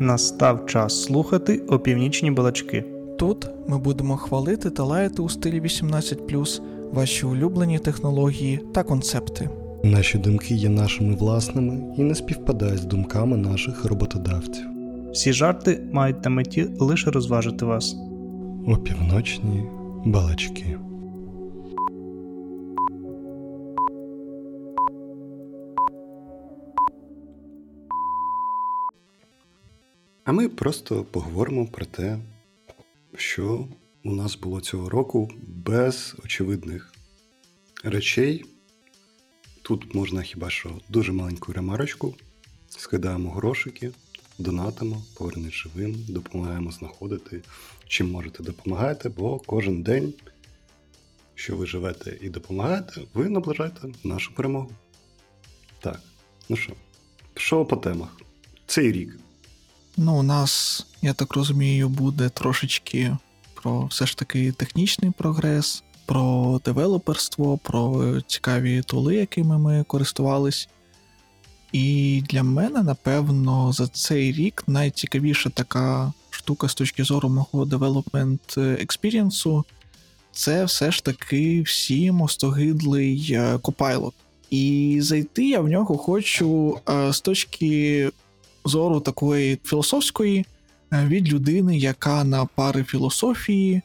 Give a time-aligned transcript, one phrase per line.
[0.00, 2.84] Настав час слухати опівнічні балачки.
[3.18, 6.20] Тут ми будемо хвалити та лаяти у стилі 18
[6.92, 9.50] ваші улюблені технології та концепти.
[9.84, 14.64] Наші думки є нашими власними і не співпадають з думками наших роботодавців.
[15.12, 17.96] Всі жарти мають на меті лише розважити вас.
[18.66, 19.62] Опівночні
[20.04, 20.78] балачки.
[30.30, 32.18] А ми просто поговоримо про те,
[33.16, 33.68] що
[34.04, 36.94] у нас було цього року без очевидних
[37.84, 38.44] речей.
[39.62, 42.14] Тут можна хіба що дуже маленьку ремарочку,
[42.68, 43.90] скидаємо грошики,
[44.38, 47.42] донатимо, повернись живим, допомагаємо знаходити,
[47.86, 50.14] чим можете допомагати, бо кожен день,
[51.34, 54.70] що ви живете і допомагаєте, ви наближаєте нашу перемогу.
[55.80, 56.00] Так,
[56.48, 56.72] ну що,
[57.34, 58.20] що по темах?
[58.66, 59.18] Цей рік.
[59.96, 63.16] Ну, у нас, я так розумію, буде трошечки
[63.54, 70.68] про все ж таки технічний прогрес, про девелоперство, про цікаві tool -и, якими ми користувались.
[71.72, 78.58] І для мене, напевно, за цей рік найцікавіша така штука з точки зору мого development
[78.58, 79.64] experience -у
[80.32, 84.12] це все ж таки всім остогидлий е, Copilot.
[84.50, 88.10] І зайти я в нього хочу е, з точки
[88.64, 90.46] зору такої філософської
[90.92, 93.82] е, від людини, яка на пари філософії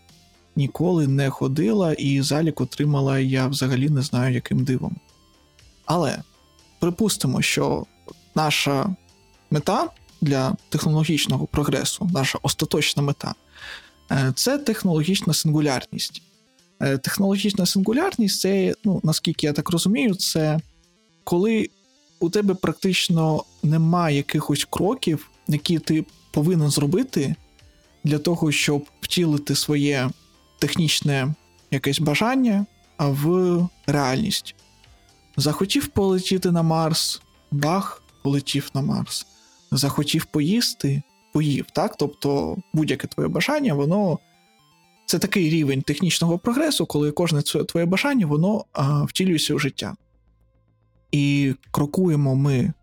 [0.56, 4.96] ніколи не ходила, і залік отримала я взагалі не знаю, яким дивом.
[5.86, 6.18] Але
[6.80, 7.86] припустимо, що
[8.36, 8.96] наша
[9.52, 9.90] мета
[10.22, 13.36] для технологічного прогресу, наша остаточна мета
[14.12, 16.22] е, це технологічна сингулярність.
[16.80, 20.60] Е, технологічна сингулярність це, ну, наскільки я так розумію, це
[21.24, 21.70] коли
[22.20, 27.36] у тебе практично немає якихось кроків, які ти повинен зробити
[28.04, 30.10] для того, щоб втілити своє
[30.60, 31.34] технічне
[31.72, 32.66] якесь бажання
[33.00, 34.56] в реальність.
[35.38, 37.22] Захотів полетіти на Марс,
[37.52, 39.26] бах, полетів на Марс.
[39.72, 41.02] Захотів поїсти,
[41.34, 41.66] поїв.
[41.74, 41.96] так?
[41.98, 44.20] Тобто будь-яке твоє бажання, воно
[45.06, 49.96] це такий рівень технічного прогресу, коли кожне твоє бажання воно а, втілюється в життя.
[51.12, 52.74] І крокуємо ми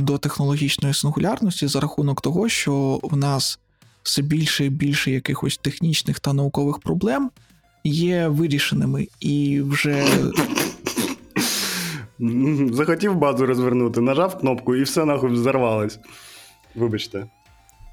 [0.00, 3.58] до технологічної сингулярності за рахунок того, що в нас
[4.02, 7.30] все більше і більше якихось технічних та наукових проблем
[7.84, 10.06] є вирішеними і вже.
[12.72, 15.98] Захотів базу розвернути, нажав кнопку і все нахуй взорвалось.
[16.74, 17.26] Вибачте.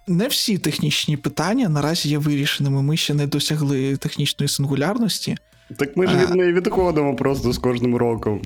[0.07, 2.81] Не всі технічні питання наразі є вирішеними.
[2.81, 5.37] Ми ще не досягли технічної сингулярності.
[5.77, 8.41] Так ми ж від неї відходимо просто з кожним роком.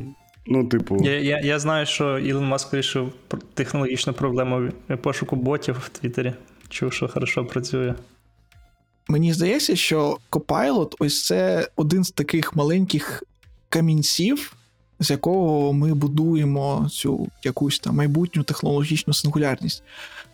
[0.51, 0.97] Ну, типу.
[1.03, 3.13] Я я, я знаю, що Ілон Маск вирішив
[3.53, 4.71] технологічну проблему
[5.01, 6.33] пошуку ботів в Твіттері.
[6.69, 7.93] Чув, що хорошо працює.
[9.07, 13.23] Мені здається, що Copilot ось це один з таких маленьких
[13.69, 14.53] камінців,
[14.99, 19.83] з якого ми будуємо цю якусь там майбутню технологічну сингулярність.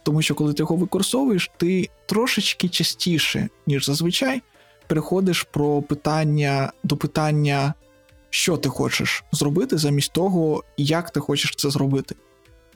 [0.04, 4.42] Тому що, коли ти його використовуєш, ти трошечки частіше, ніж зазвичай,
[4.88, 7.74] переходиш про питання до питання
[8.36, 12.16] що ти хочеш зробити, замість того, як ти хочеш це зробити.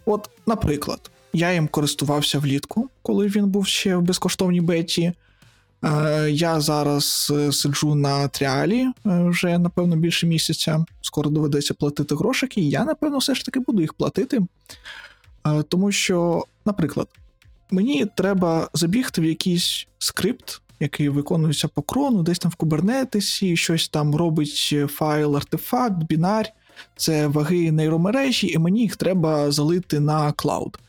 [0.05, 5.13] От, наприклад, я їм користувався влітку, коли він був ще в безкоштовній беті.
[5.83, 10.85] Е, я зараз е, сиджу на тріалі е, вже, напевно, більше місяця.
[11.01, 14.41] Скоро доведеться платити грошики, і я, напевно, все ж таки буду їх платити.
[15.67, 17.07] Тому що, наприклад,
[17.71, 23.89] мені треба забігти в якийсь скрипт який виконується по крону, десь там в кубернетисі, щось
[23.89, 26.49] там робить файл, артефакт, бінар,
[26.95, 30.79] це ваги нейромережі, і мені їх треба залити на клауд.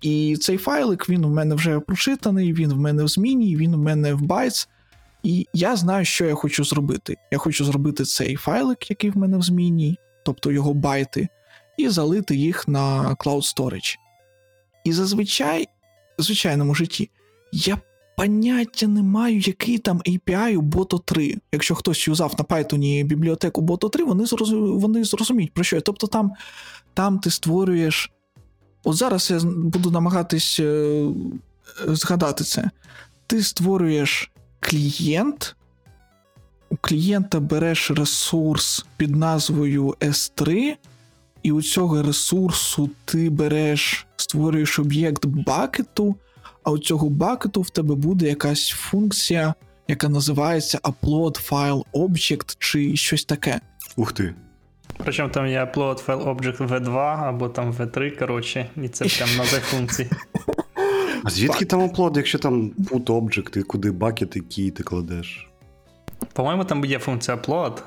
[0.00, 3.78] І цей файлик він у мене вже прочитаний, він в мене в зміні, він у
[3.78, 4.68] мене в Bytes.
[5.22, 7.16] І я знаю, що я хочу зробити.
[7.30, 11.28] Я хочу зробити цей файлик, який в мене в зміні, тобто його байти,
[11.76, 13.96] і залити їх на Cloud Storage.
[14.84, 15.68] І зазвичай,
[16.18, 17.10] в звичайному житті,
[17.52, 17.78] я
[18.20, 21.36] поняття не маю, який там API у Boto 3.
[21.52, 25.80] Якщо хтось юзав на Python бібліотеку Boto 3, вони вони зрозуміють про що.
[25.80, 26.32] Тобто там
[26.94, 28.10] там ти створюєш.
[28.84, 31.04] От зараз я буду намагатись е...
[31.86, 32.70] згадати це.
[33.26, 34.30] Ти створюєш
[34.60, 35.56] клієнт.
[36.70, 40.76] У клієнта береш ресурс під назвою S3,
[41.42, 46.16] і у цього ресурсу ти береш, створюєш об'єкт бакету,
[46.64, 49.54] а у цього бакету в тебе буде якась функція,
[49.88, 53.60] яка називається Upload File Object чи щось таке.
[53.96, 54.34] Ух ти.
[54.96, 59.58] Причому там є upload file object v2 або там v3, коротше, і це прям назва
[59.58, 60.10] функції.
[61.24, 65.48] А звідки там оплод, якщо там put object, і куди бакети, кій ти кладеш?
[66.32, 67.78] По-моєму, там є функція upload.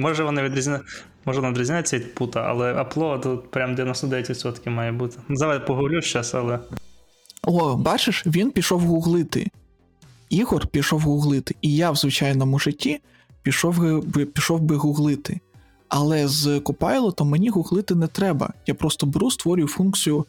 [0.00, 0.80] Може вона відрізняє,
[1.24, 5.16] може вона відрізняється від пута, але upload тут прям 99% має бути.
[5.28, 6.58] Ну, Давай поговорю зараз, але.
[7.50, 9.50] О, бачиш, він пішов гуглити.
[10.28, 11.54] Ігор пішов гуглити.
[11.62, 13.00] І я в звичайному житті
[13.42, 15.40] пішов би, пішов би гуглити.
[15.88, 18.52] Але з Copilot мені гуглити не треба.
[18.66, 20.26] Я просто беру, створюю функцію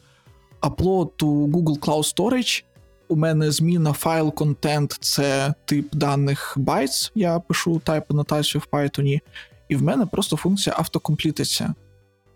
[0.62, 2.64] upload to Google Cloud Storage.
[3.08, 7.10] У мене змінна file content– це тип даних bytes.
[7.14, 9.20] Я пишу type анотацію в Python,
[9.68, 11.74] і в мене просто функція автокомплітиться.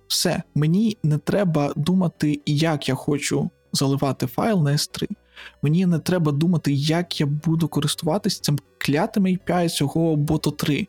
[0.06, 5.08] Все, мені не треба думати, як я хочу заливати файл на S3.
[5.62, 10.86] Мені не треба думати, як я буду користуватись цим клятим API цього boto3.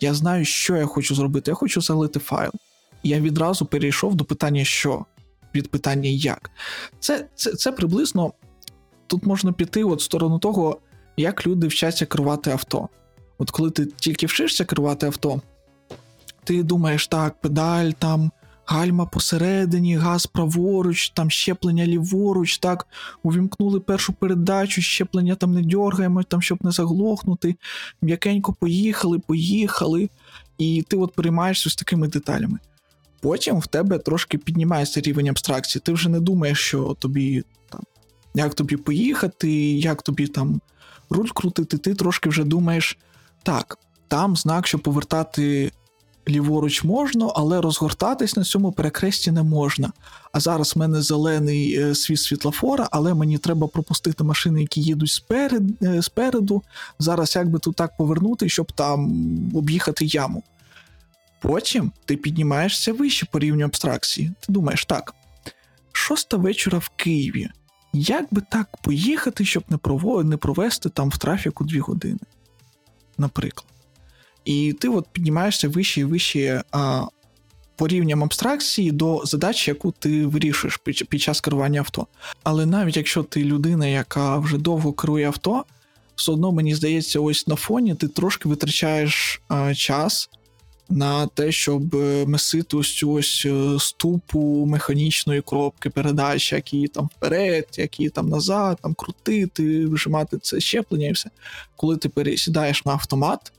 [0.00, 1.50] Я знаю, що я хочу зробити.
[1.50, 2.50] Я хочу залити файл.
[3.02, 5.04] І я відразу перейшов до питання що
[5.54, 6.50] від питання як.
[7.00, 8.32] Це, це, це приблизно
[9.06, 10.78] тут можна піти от в сторону того,
[11.16, 12.88] як люди вчаться керувати авто.
[13.38, 15.40] От коли ти тільки вчишся керувати авто,
[16.44, 18.30] ти думаєш, так, педаль там.
[18.66, 22.86] Гальма посередині, газ праворуч, там щеплення ліворуч, так,
[23.22, 27.56] увімкнули першу передачу, щеплення там не дергаємо, там, щоб не заглохнути.
[28.02, 30.08] М'якенько поїхали, поїхали,
[30.58, 32.58] і ти от переймаєшся з такими деталями.
[33.20, 35.82] Потім в тебе трошки піднімається рівень абстракції.
[35.84, 37.82] Ти вже не думаєш, що тобі там,
[38.34, 40.60] як тобі поїхати, як тобі там
[41.10, 42.98] руль крутити, ти трошки вже думаєш,
[43.42, 43.78] так,
[44.08, 45.72] там знак, що повертати
[46.28, 49.92] ліворуч можна, але розгортатись на цьому перекресті не можна.
[50.32, 55.10] А зараз в мене зелений е, світ світлофора, але мені треба пропустити машини, які їдуть
[55.10, 56.62] сперед, е, спереду.
[56.98, 59.12] Зараз як би тут так повернути, щоб там
[59.54, 60.42] об'їхати яму.
[61.40, 64.32] Потім ти піднімаєшся вище по рівню абстракції.
[64.40, 65.14] Ти думаєш, так,
[65.92, 67.48] шоста вечора в Києві.
[67.92, 69.64] Як би так поїхати, щоб
[70.24, 72.18] не провести там в трафіку дві години?
[73.18, 73.75] Наприклад.
[74.46, 77.02] І ти от піднімаєшся вище і вище а,
[77.76, 82.06] по рівням абстракції до задачі, яку ти вирішуєш під, під час керування авто.
[82.42, 85.64] Але навіть якщо ти людина, яка вже довго керує авто,
[86.14, 90.30] все одно мені здається, ось на фоні ти трошки витрачаєш а, час
[90.88, 97.10] на те, щоб е, месити ось цю ось е, ступу механічної коробки передач, які там
[97.16, 101.30] вперед, які там назад, там крутити, вижимати це щеплення і все.
[101.76, 103.52] Коли ти пересідаєш на автомат,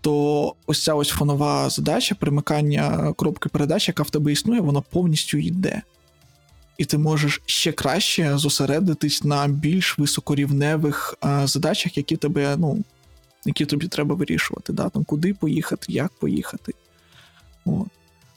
[0.00, 5.38] то ось ця ось фонова задача примикання коробки передач, яка в тебе існує, вона повністю
[5.38, 5.82] йде.
[6.78, 12.84] І ти можеш ще краще зосередитись на більш високорівневих а, задачах, які тебе, ну,
[13.44, 14.72] які тобі треба вирішувати.
[14.72, 14.88] Да?
[14.88, 16.74] Там, куди поїхати, як поїхати.
[17.64, 17.88] От.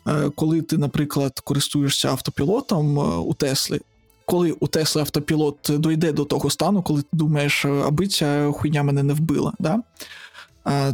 [0.07, 3.79] Е, Коли ти, наприклад, користуєшся автопілотом е, у Тесли,
[4.25, 8.83] коли у Тесли автопілот дойде до того стану, коли ти думаєш, «Е, аби ця хуйня
[8.83, 9.79] мене не вбила, да?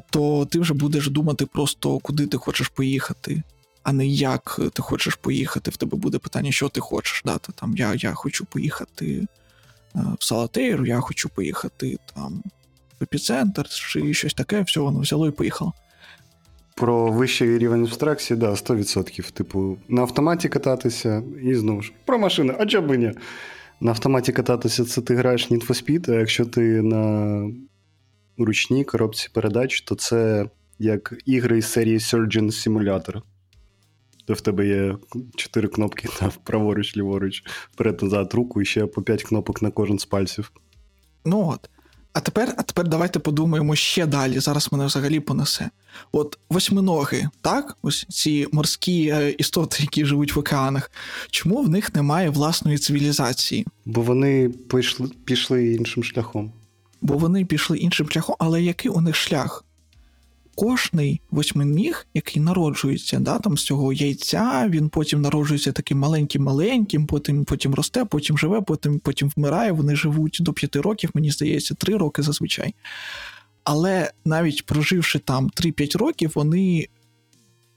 [0.09, 3.43] То ти вже будеш думати просто, куди ти хочеш поїхати,
[3.83, 5.71] а не як ти хочеш поїхати.
[5.71, 7.21] В тебе буде питання, що ти хочеш.
[7.25, 7.37] Да?
[7.37, 9.27] Ти, там, я, я хочу поїхати
[9.95, 12.43] е, в Салатейру, я хочу поїхати там
[12.99, 15.73] в епіцентр, чи щось таке, все, воно взяло і поїхало.
[16.75, 19.31] Про вищий рівень абстракції, да, 100%.
[19.31, 23.11] Типу, на автоматі кататися і знову ж про машини, а чого б ні?
[23.81, 27.43] На автоматі кататися це ти граєш Need for Speed, а якщо ти на
[28.45, 33.21] ручній коробці передач, то це як ігри із серії Surgeon Simulator.
[34.27, 34.95] Де в тебе є
[35.35, 37.43] чотири кнопки на праворуч, ліворуч,
[37.73, 40.51] вперед-назад руку і ще по 5 кнопок на кожен з пальців.
[41.25, 41.69] Ну от.
[42.13, 44.39] А тепер, а тепер давайте подумаємо ще далі.
[44.39, 45.69] Зараз мене взагалі понесе.
[46.11, 47.77] От восьминоги, так?
[47.81, 50.91] Ось ці морські е, істоти, які живуть в океанах.
[51.31, 53.65] Чому в них немає власної цивілізації?
[53.85, 56.51] Бо вони пішли, пішли іншим шляхом.
[57.01, 59.65] Бо вони пішли іншим шляхом, але який у них шлях?
[60.55, 67.45] Кожний восьминіг, який народжується, да, там з цього яйця, він потім народжується таким маленьким-маленьким, потім
[67.45, 69.71] потім росте, потім живе, потім потім вмирає.
[69.71, 72.75] Вони живуть до п'яти років, мені здається, три роки зазвичай.
[73.63, 76.87] Але навіть проживши там 3-5 років, вони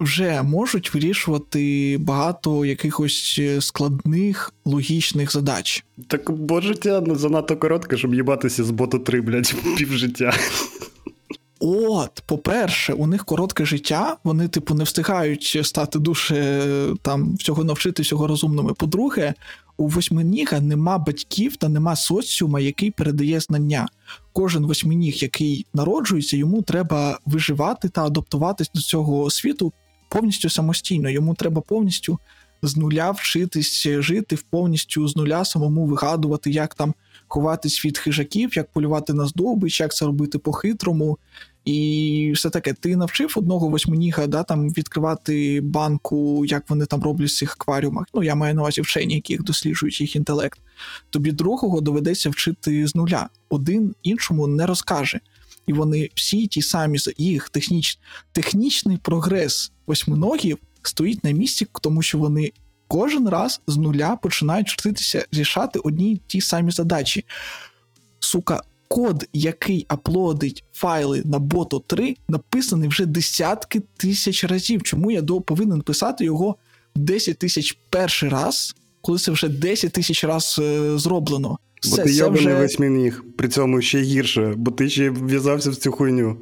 [0.03, 5.85] вже можуть вирішувати багато якихось складних логічних задач.
[6.07, 10.33] Так бо життя занадто коротке, щоб їбатися з бото 3, блядь, півжиття.
[11.65, 16.67] От, по-перше, у них коротке життя, вони, типу, не встигають стати дуже
[17.03, 18.75] там всього навчити, всього розумними.
[18.75, 19.35] По-друге,
[19.77, 23.89] у восьминіга нема батьків та нема соціума, який передає знання.
[24.33, 29.73] Кожен восьминіг, який народжується, йому треба виживати та адаптуватись до цього світу
[30.12, 31.11] повністю самостійно.
[31.11, 32.19] Йому треба повністю
[32.62, 36.95] з нуля вчитись жити, повністю з нуля самому вигадувати, як там
[37.28, 41.19] ховатись від хижаків, як полювати на здобич, як це робити по-хитрому.
[41.64, 47.28] І все таке, ти навчив одного восьминіга, да, там відкривати банку, як вони там роблять
[47.28, 48.07] в цих акваріумах.
[48.14, 50.61] Ну, я маю на увазі вчені, які їх досліджують їх інтелект.
[51.11, 53.28] Тобі другого доведеться вчити з нуля.
[53.49, 55.21] Один іншому не розкаже.
[55.66, 57.99] І вони всі ті самі їх техніч...
[58.33, 62.52] технічний прогрес восьминогів стоїть на місці, тому що вони
[62.88, 67.25] кожен раз з нуля починають вчитися рішати одні й ті самі задачі.
[68.21, 74.83] Сука, код, який аплодить файли на Boto 3, написаний вже десятки тисяч разів.
[74.83, 76.57] Чому я до повинен писати його
[76.95, 81.59] 10 тисяч перший раз, коли це вже 10 тисяч раз е, зроблено?
[81.85, 85.71] Бо Все, ти це йобаний вже восьминіг, при цьому ще гірше, бо ти ще в'язався
[85.71, 86.37] в цю хуйню.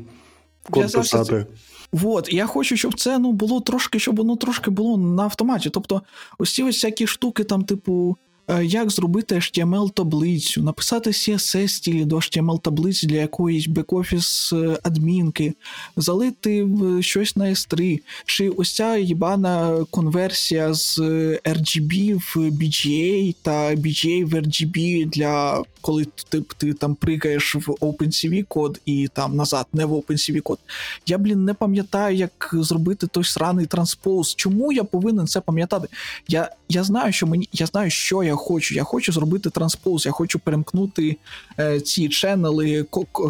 [0.70, 1.46] Код писати.
[1.92, 5.70] Вот, я хочу, щоб це ну було трошки, щоб воно трошки було на автоматі.
[5.70, 6.02] Тобто,
[6.38, 8.16] ось ці ось всякі штуки, там, типу,
[8.62, 15.54] як зробити HTML-таблицю, написати CSS стілі до HTML-таблиці для якоїсь бек-офіс е, адмінки,
[15.96, 16.68] залити
[17.00, 24.24] щось на S3, чи ось ця їбана конверсія з е, RGB в BGA та BGA
[24.24, 29.84] в RGB для коли ти, ти там прикаєш в OpenCV код і там назад, не
[29.84, 30.58] в OpenCV код.
[31.06, 34.34] Я, блін, не пам'ятаю, як зробити той сраний транспоз.
[34.34, 35.88] Чому я повинен це пам'ятати?
[36.28, 38.74] Я, я знаю, що мені я знаю, що я хочу.
[38.74, 41.16] Я хочу зробити транспоз, я хочу перемкнути
[41.58, 42.82] е, ці ченели,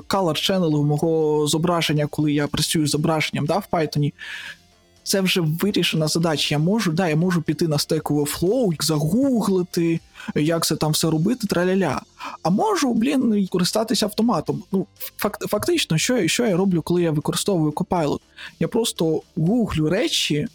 [0.08, 4.12] color ченели мого зображення, коли я працюю з зображенням да, в Python.
[5.02, 6.54] Це вже вирішена задача.
[6.54, 10.00] Я можу, да, я можу піти на Stack Overflow, загуглити,
[10.34, 12.00] як це там все робити, траля-ля.
[12.42, 14.62] А можу, блін, користатися автоматом.
[14.72, 14.86] Ну,
[15.16, 18.20] факт, фактично, що, я- що я роблю, коли я використовую Copilot?
[18.60, 20.46] Я просто гуглю речі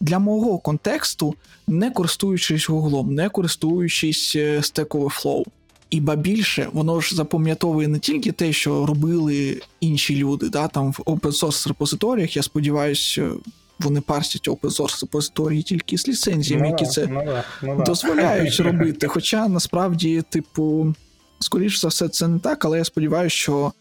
[0.00, 1.34] для мого контексту,
[1.66, 5.44] не користуючись гуглом, не користуючись е, Stack Overflow.
[5.90, 10.92] І ба більше, воно ж запам'ятовує не тільки те, що робили інші люди, да, там
[10.92, 13.30] в open source репозиторіях, я сподіваюся,
[13.78, 19.06] вони парсять open source репозиторії тільки з ліцензіями, які це ну, ну, дозволяють робити.
[19.06, 20.94] Хоча насправді, типу,
[21.40, 23.72] скоріш за все, це не так, але я сподіваюся, що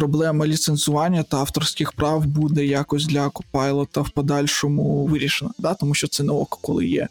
[0.00, 5.50] проблема ліцензування та авторських прав буде якось для Copilot в подальшому вирішена.
[5.58, 5.74] Да?
[5.74, 7.08] Тому що це ок, коли є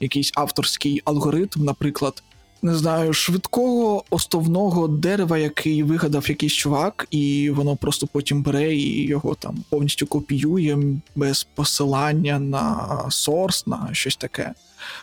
[0.00, 2.22] якийсь авторський алгоритм, наприклад.
[2.62, 9.06] Не знаю, швидкого остовного дерева, який вигадав якийсь чувак, і воно просто потім бере і
[9.06, 10.78] його там повністю копіює
[11.16, 14.54] без посилання на сорс, на щось таке.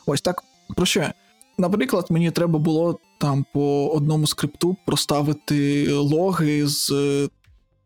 [0.05, 0.43] Ось так
[0.75, 0.99] про що?
[0.99, 1.13] я?
[1.57, 7.29] Наприклад, мені треба було там по одному скрипту проставити логи з е,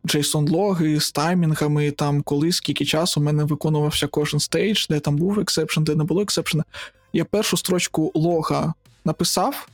[0.05, 5.39] JSON-логи з таймінгами, там коли скільки часу в мене виконувався кожен stage, де там був
[5.39, 6.63] exception, де не було exception -а.
[7.13, 8.73] Я першу строчку лога
[9.05, 9.67] написав.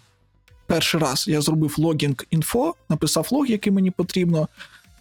[0.67, 4.47] Перший раз я зробив logging info, написав лог, який мені потрібно.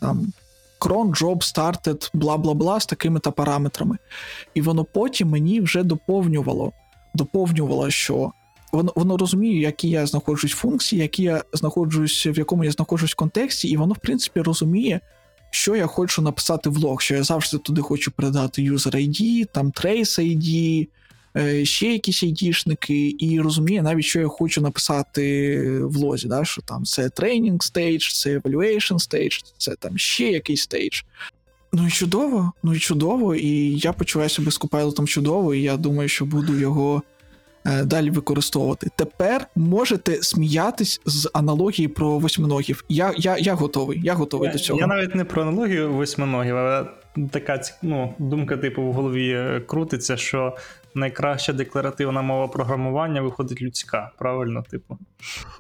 [0.01, 0.33] Там
[0.81, 3.99] cron, job, started, бла бла бла з такими та параметрами.
[4.55, 6.73] І воно потім мені вже доповнювало.
[7.15, 8.33] Доповнювало, що
[8.73, 13.17] воно, воно розуміє, які я знаходжусь функції, які я знаходжусь, в якому я знаходжусь в
[13.17, 15.01] контексті, і воно, в принципі, розуміє,
[15.51, 19.71] що я хочу написати в лог, що я завжди туди хочу передати user ID, там
[19.71, 20.87] trace ID,
[21.37, 26.45] е, ще якісь ID -шники, і розуміє навіть, що я хочу написати в лозі, да,
[26.45, 31.03] що там це training stage, це evaluation stage, це там ще якийсь stage.
[31.73, 35.77] Ну і чудово, ну і чудово, і я почуваю себе з Copilot чудово, і я
[35.77, 37.03] думаю, що буду його
[37.85, 38.91] далі використовувати.
[38.97, 42.85] Тепер можете сміятись з аналогії про восьминогів.
[42.89, 44.81] Я, я, я готовий, я готовий до цього.
[44.81, 46.87] Я навіть не про аналогію восьминогів, але
[47.31, 50.57] така ну, думка, типу, в голові е, крутиться, що
[50.95, 54.99] найкраща декларативна мова програмування виходить людська, правильно, типу.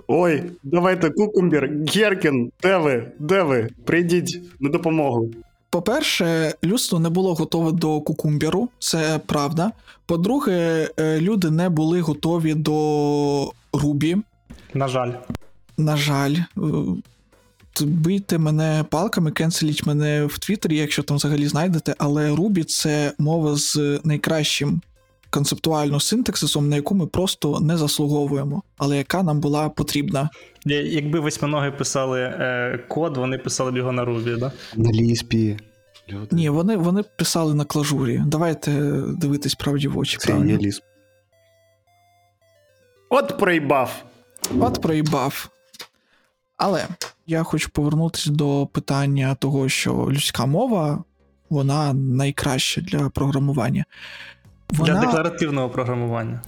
[0.06, 3.12] Ой, давайте, Кукумбер, Геркін, де ви?
[3.18, 3.68] Де ви?
[3.84, 5.30] Прийдіть на допомогу.
[5.76, 9.72] По-перше, людство не було готове до кукумберу, це правда.
[10.06, 14.16] По-друге, е, люди не були готові до Рубі.
[14.74, 15.12] На жаль.
[15.76, 16.36] На жаль,
[17.80, 23.12] Е, бийте мене палками, кенселіть мене в Твіттері, якщо там взагалі знайдете, але Ruby це
[23.18, 24.80] мова з найкращим
[25.30, 30.30] концептуально синтаксисом, на яку ми просто не заслуговуємо, але яка нам була потрібна.
[30.66, 34.52] Якби восьминоги писали е, код, вони писали б його на Ruby, да?
[34.76, 35.56] На ліспі.
[36.08, 36.36] Люди.
[36.36, 38.22] Ні, вони, вони писали на клажурі.
[38.26, 38.70] Давайте
[39.06, 40.16] дивитись правді в очі.
[40.16, 40.82] Це є лісп.
[43.08, 44.04] От проїбав.
[44.60, 45.48] От проїбав.
[46.56, 46.86] Але
[47.26, 51.04] я хочу повернутися до питання того, що людська мова
[51.50, 53.84] вона найкраща для програмування.
[54.70, 56.42] Для декларативного програмування.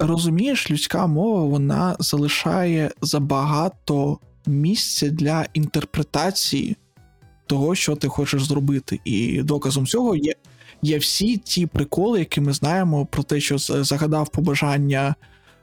[0.00, 6.76] Розумієш, людська мова вона залишає забагато місця для інтерпретації
[7.46, 9.00] того, що ти хочеш зробити.
[9.04, 10.34] І доказом цього є,
[10.82, 15.14] є всі ті приколи, які ми знаємо про те, що загадав побажання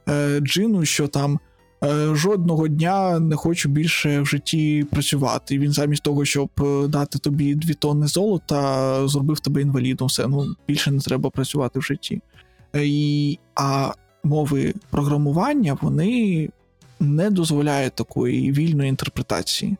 [0.10, 1.40] е, Джину, що там.
[1.84, 5.56] е, Жодного дня не хочу більше в житті працювати.
[5.56, 10.08] І він замість того, щоб е, дати тобі дві тонни золота, зробив тебе інвалідом.
[10.08, 12.22] Все, ну більше не треба працювати в житті.
[12.76, 13.94] Е, І, а
[14.26, 16.50] мови програмування вони
[17.00, 19.76] не дозволяють такої вільної інтерпретації.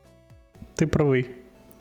[0.74, 1.26] Ти правий.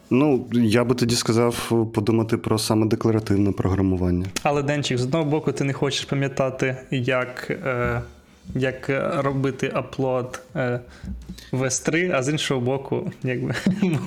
[0.09, 4.25] Ну, я би тоді сказав подумати про саме декларативне програмування.
[4.43, 8.01] Але Денчик, з одного боку, ти не хочеш пам'ятати, як, е,
[8.55, 10.79] як робити аплод е,
[11.51, 13.53] в S3, а з іншого боку, якби.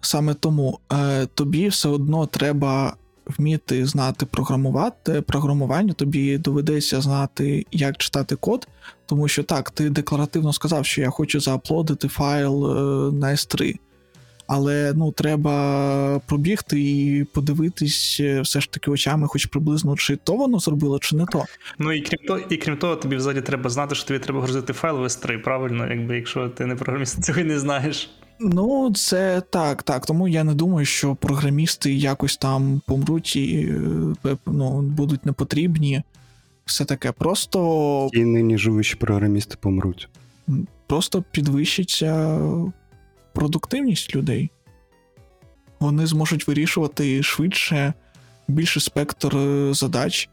[0.00, 2.96] Саме тому е, тобі все одно треба
[3.38, 5.22] вміти знати програмувати.
[5.22, 8.68] Програмування тобі доведеться знати, як читати код,
[9.06, 13.78] тому що так, ти декларативно сказав, що я хочу зааплодити файл е, на S3.
[14.46, 20.36] Але ну, треба пробігти і подивитись е, все ж таки очами, хоч приблизно, чи то
[20.36, 21.44] воно зробило, чи не то.
[21.78, 24.72] Ну і крім того, і крім того, тобі взагалі треба знати, що тобі треба грузити
[24.72, 28.10] файл в S3, правильно, якби якщо ти не програміст, цього не знаєш.
[28.40, 30.06] Ну, це так, так.
[30.06, 33.68] Тому я не думаю, що програмісти якось там помруть і
[34.26, 36.02] е, ну, будуть непотрібні.
[36.64, 37.12] Все таке.
[37.12, 40.08] Просто, І нині живучі програмісти помруть.
[40.86, 42.40] просто підвищиться
[43.34, 44.50] продуктивність людей.
[45.80, 47.92] Вони зможуть вирішувати швидше
[48.48, 50.28] більший спектр е, задач.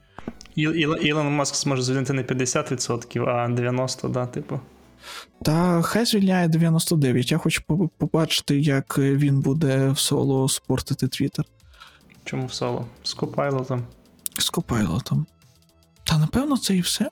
[0.57, 4.59] Іл- Ілон Маск зможе звільнити не 50%, а 90%, да, типу.
[5.41, 7.31] Та хай звільняє 99.
[7.31, 7.61] Я хочу
[7.97, 11.45] побачити, як він буде в соло спортити Твіттер.
[12.23, 12.85] Чому в соло?
[13.03, 13.83] З копайлотом.
[14.37, 15.25] з копайлотом.
[16.03, 17.09] Та напевно це і все.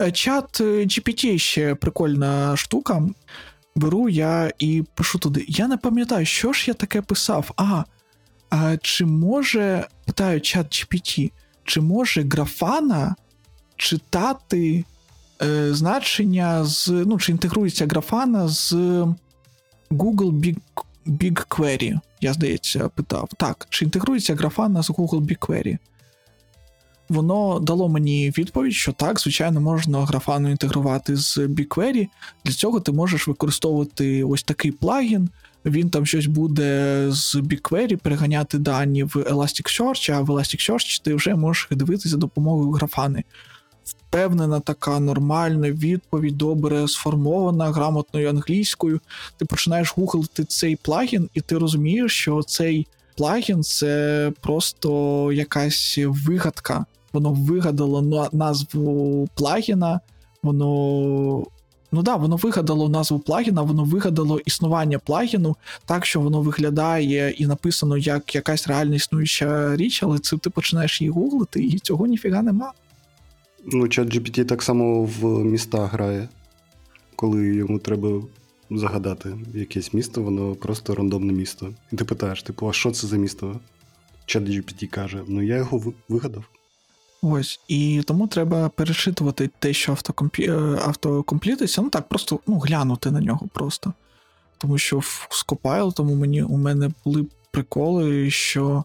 [0.00, 3.02] Е, Чат е, GPT ще прикольна штука.
[3.76, 5.44] Беру я і пишу туди.
[5.48, 7.50] Я не пам'ятаю, що ж я таке писав.
[7.56, 7.84] А,
[8.50, 11.32] а чи може, питаю чат GPT,
[11.64, 13.14] чи може графана
[13.76, 14.84] читати
[15.42, 16.88] е, значення з.
[16.88, 18.72] Ну, чи інтегрується графана з
[19.90, 20.56] Google Big,
[21.06, 22.00] BigQuery?
[22.20, 23.28] Я, здається, питав.
[23.36, 25.78] Так, чи інтегрується графана з Google BigQuery?
[27.08, 32.08] Воно дало мені відповідь, що так, звичайно, можна графану інтегрувати з BigQuery.
[32.44, 35.28] Для цього ти можеш використовувати ось такий плагін.
[35.64, 41.34] Він там щось буде з BigQuery переганяти дані в Elasticsearch, а в Elasticsearch ти вже
[41.34, 43.24] можеш дивитися за допомогою графани.
[43.86, 49.00] Впевнена така нормальна відповідь, добре сформована, грамотною англійською.
[49.36, 56.84] Ти починаєш гуглити цей плагін, і ти розумієш, що цей плагін це просто якась вигадка.
[57.12, 60.00] Воно вигадало назву плагіна,
[60.42, 61.46] воно.
[61.92, 67.46] Ну да, воно вигадало назву плагіна, воно вигадало існування плагіну так, що воно виглядає і
[67.46, 72.42] написано як якась реально існуюча річ, але це ти починаєш її гуглити, і цього ніфіга
[72.42, 72.72] нема.
[73.72, 76.28] Ну, чат GPT так само в міста грає.
[77.16, 78.22] Коли йому треба
[78.70, 81.74] загадати якесь місто, воно просто рандомне місто.
[81.92, 83.60] І ти питаєш, типу, а що це за місто?
[84.26, 86.44] Чат GPT каже: ну я його вигадав.
[87.22, 90.42] Ось, і тому треба перечитувати те, що автокомпі...
[90.42, 91.82] е, автокомплітиться.
[91.82, 93.92] Ну так, просто ну, глянути на нього просто.
[94.58, 94.96] Тому що
[95.30, 98.84] Scopile, тому мені у мене були приколи, що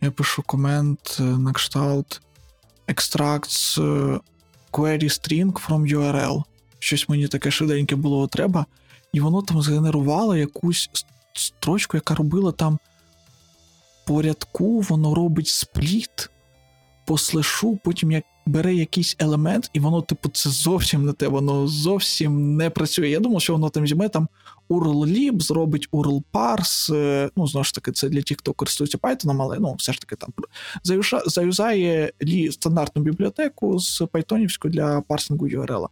[0.00, 2.22] я пишу комент е, на кшталт
[2.88, 4.20] extracts е,
[4.72, 6.42] query string from URL.
[6.78, 8.66] Щось мені таке швиденьке було треба,
[9.12, 10.90] і воно там згенерувало якусь
[11.34, 12.78] строчку, яка робила там
[14.06, 16.30] по рядку, воно робить спліт
[17.04, 21.66] по слешу, потім як бере якийсь елемент, і воно, типу, це зовсім не те, воно
[21.66, 23.08] зовсім не працює.
[23.08, 24.28] Я думав, що воно там візьме там
[24.68, 29.36] URL-lib, зробить URL parse, е, ну, знову ж таки, це для тих, хто користується Python,
[29.40, 30.30] але ну, все ж таки там
[31.26, 35.86] заюзає лі стандартну бібліотеку з Pythonівською для парсингу URL.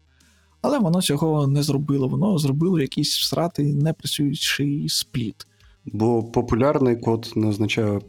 [0.62, 2.08] Але воно цього не зробило.
[2.08, 5.46] Воно зробило якийсь всратий непрацюючий спліт.
[5.84, 8.00] Бо популярний код не означає,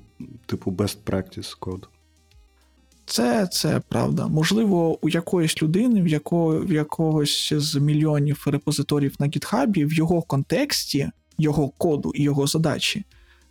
[0.46, 1.90] типу, best practice код.
[3.06, 4.28] Це, це правда.
[4.28, 10.22] Можливо, у якоїсь людини, в, яко, в якогось з мільйонів репозиторів на гітхабі, в його
[10.22, 13.06] контексті, його коду і його задачі,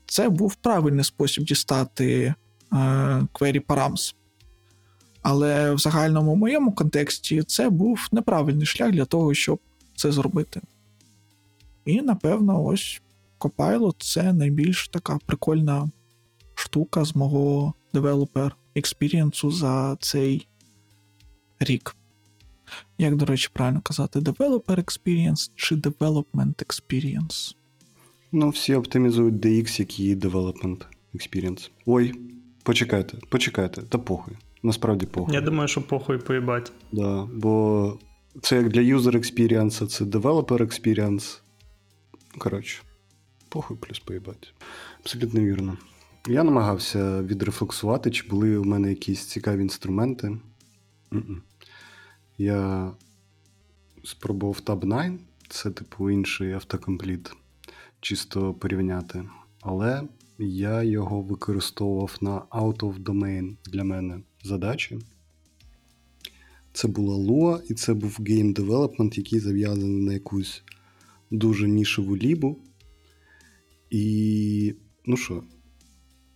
[0.07, 2.35] це був правильний спосіб дістати е,
[3.33, 4.14] query params.
[5.23, 9.59] Але в загальному моєму контексті це був неправильний шлях для того, щоб
[9.97, 10.61] це зробити.
[11.85, 13.01] І, напевно, ось
[13.40, 15.88] Copilot це найбільш така прикольна
[16.55, 20.47] штука з мого developer experience у за цей
[21.61, 21.97] рік.
[22.99, 27.55] Як, до речі, правильно казати, developer experience чи development experience?
[28.33, 30.85] Ну, всі оптимізують DX, як і Development
[31.15, 31.71] Experience.
[31.87, 32.15] Ой,
[32.63, 34.35] почекайте, почекайте, та похуй.
[34.63, 35.35] Насправді похуй.
[35.35, 36.73] Я думаю, що похуй поїбать.
[36.93, 37.99] Да, бо
[38.43, 41.41] це як для user experience, це developer experience.
[42.39, 42.83] Коротше,
[43.49, 44.55] похуй плюс поїбать.
[45.01, 45.77] Абсолютно вірно.
[46.29, 50.27] Я намагався відрефлексувати, чи були у мене якісь цікаві інструменти.
[51.13, 51.43] М-м.
[52.39, 52.91] Я
[54.05, 57.33] спробував Tabnine, це типу інший autocomplete,
[58.01, 59.25] чисто порівняти.
[59.61, 60.03] Але
[60.39, 64.99] я його використовував на out of domain для мене задачі.
[66.73, 70.63] Це була Lua, і це був game development, який зав'язаний на якусь
[71.31, 72.59] дуже нішеву лібу.
[73.91, 74.75] І,
[75.07, 75.43] ну що,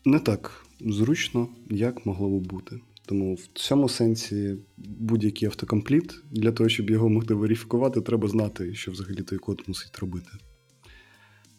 [0.08, 2.80] не так зручно, як могло би бути.
[3.06, 8.92] Тому в цьому сенсі будь-який автокомпліт, для того, щоб його могти верифікувати, треба знати, що
[8.92, 10.30] взагалі той код мусить робити.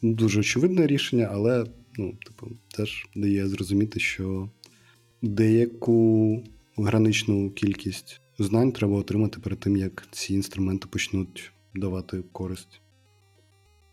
[0.01, 1.65] Дуже очевидне рішення, але
[1.97, 4.49] ну, типу, теж дає зрозуміти, що
[5.21, 6.43] деяку
[6.77, 12.81] граничну кількість знань треба отримати перед тим, як ці інструменти почнуть давати користь.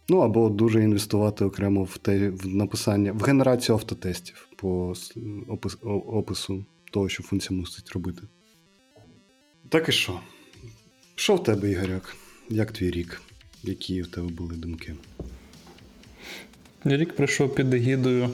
[0.09, 4.95] Ну або дуже інвестувати окремо в те в написання, в генерацію автотестів по
[5.49, 8.23] опис, опису того, що функція мусить робити.
[9.69, 10.21] Так і що?
[11.14, 12.16] Що в тебе, Ігоряк?
[12.49, 13.23] Як твій рік?
[13.62, 14.95] Які в тебе були думки?
[16.85, 18.31] Рік прийшов під егідою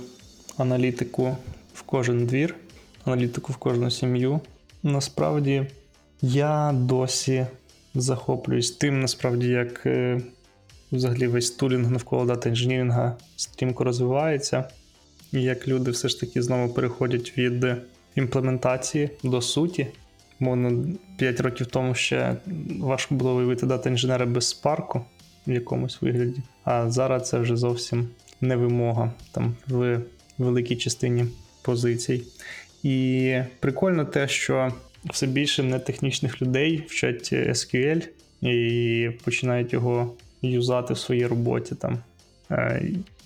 [0.56, 1.36] аналітику
[1.74, 2.54] в кожен двір,
[3.04, 4.40] аналітику в кожну сім'ю.
[4.82, 5.66] Насправді
[6.22, 7.46] я досі
[7.94, 10.20] захоплююсь тим, насправді, як е,
[10.92, 14.64] взагалі весь тулінг навколо дата інженірінга стрімко розвивається,
[15.32, 17.66] і як люди все ж таки знову переходять від
[18.14, 19.86] імплементації до суті.
[20.40, 20.84] Мовно,
[21.16, 22.36] 5 років тому ще
[22.80, 25.04] важко було виявити дата інженера без спарку
[25.46, 26.42] в якомусь вигляді.
[26.64, 28.08] А зараз це вже зовсім
[28.40, 30.00] не вимога там в
[30.38, 31.24] великій частині
[31.62, 32.22] позицій.
[32.82, 34.72] І прикольно те, що
[35.04, 38.08] все більше нетехнічних людей вчать SQL
[38.42, 41.74] і починають його юзати в своїй роботі.
[41.74, 41.98] Там
[42.52, 42.82] Е,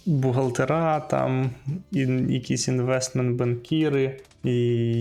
[0.06, 1.50] бухгалтера, там
[2.28, 4.54] якісь інвестмент-банкіри, і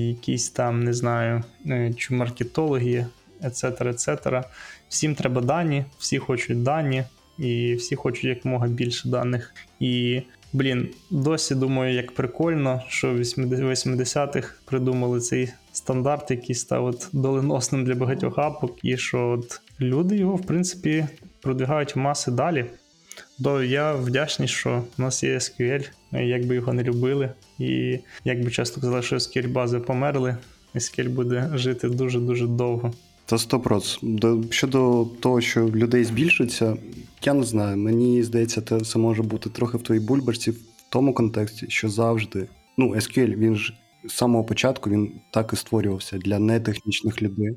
[0.08, 3.06] якісь там, не знаю, е, чи маркетологи,
[3.43, 4.43] ецетера, ецетера.
[4.89, 7.04] Всім треба дані, всі хочуть дані,
[7.39, 9.54] і всі хочуть якомога більше даних.
[9.80, 10.21] І,
[10.54, 17.86] блін, досі думаю, як прикольно, що в 80-х придумали цей стандарт, який став от доленосним
[17.86, 21.06] для багатьох апок, і що от люди його, в принципі,
[21.46, 22.66] продвигають маси далі.
[23.44, 28.44] То я вдячний, що в нас є SQL, як би його не любили, і як
[28.44, 30.38] би часто казали, що SQL бази померли,
[30.76, 32.94] SQL буде жити дуже-дуже довго.
[33.26, 33.98] Та 100%.
[34.02, 36.78] До, щодо того, що людей збільшується,
[37.24, 37.78] я не знаю.
[37.78, 40.58] Мені здається, це може бути трохи в твоїй бульбашці в
[40.90, 42.48] тому контексті, що завжди.
[42.78, 43.74] Ну, SQL, він ж
[44.06, 47.56] з самого початку він так і створювався для нетехнічних людей.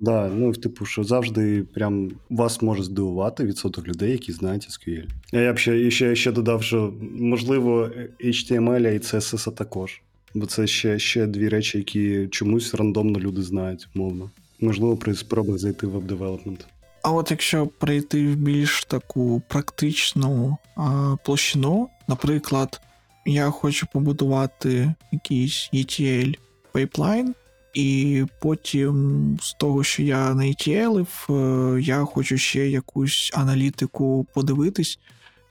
[0.00, 5.04] Да, ну, типу, що завжди прям вас може здивувати відсоток людей, які знають SQL.
[5.32, 7.90] Я ще, ще, ще додав, що можливо
[8.24, 10.00] HTML і CSS також.
[10.34, 14.30] Бо це ще, ще дві речі, які чомусь рандомно люди знають, мовно.
[14.60, 16.66] Можливо, при спробах зайти в веб-девелопмент.
[17.02, 22.80] А от якщо перейти в більш таку практичну а, площину, наприклад,
[23.26, 26.38] я хочу побудувати якийсь ETL
[26.72, 27.34] пайплайн,
[27.76, 34.98] і потім з того, що я на ETL, е, я хочу ще якусь аналітику подивитись,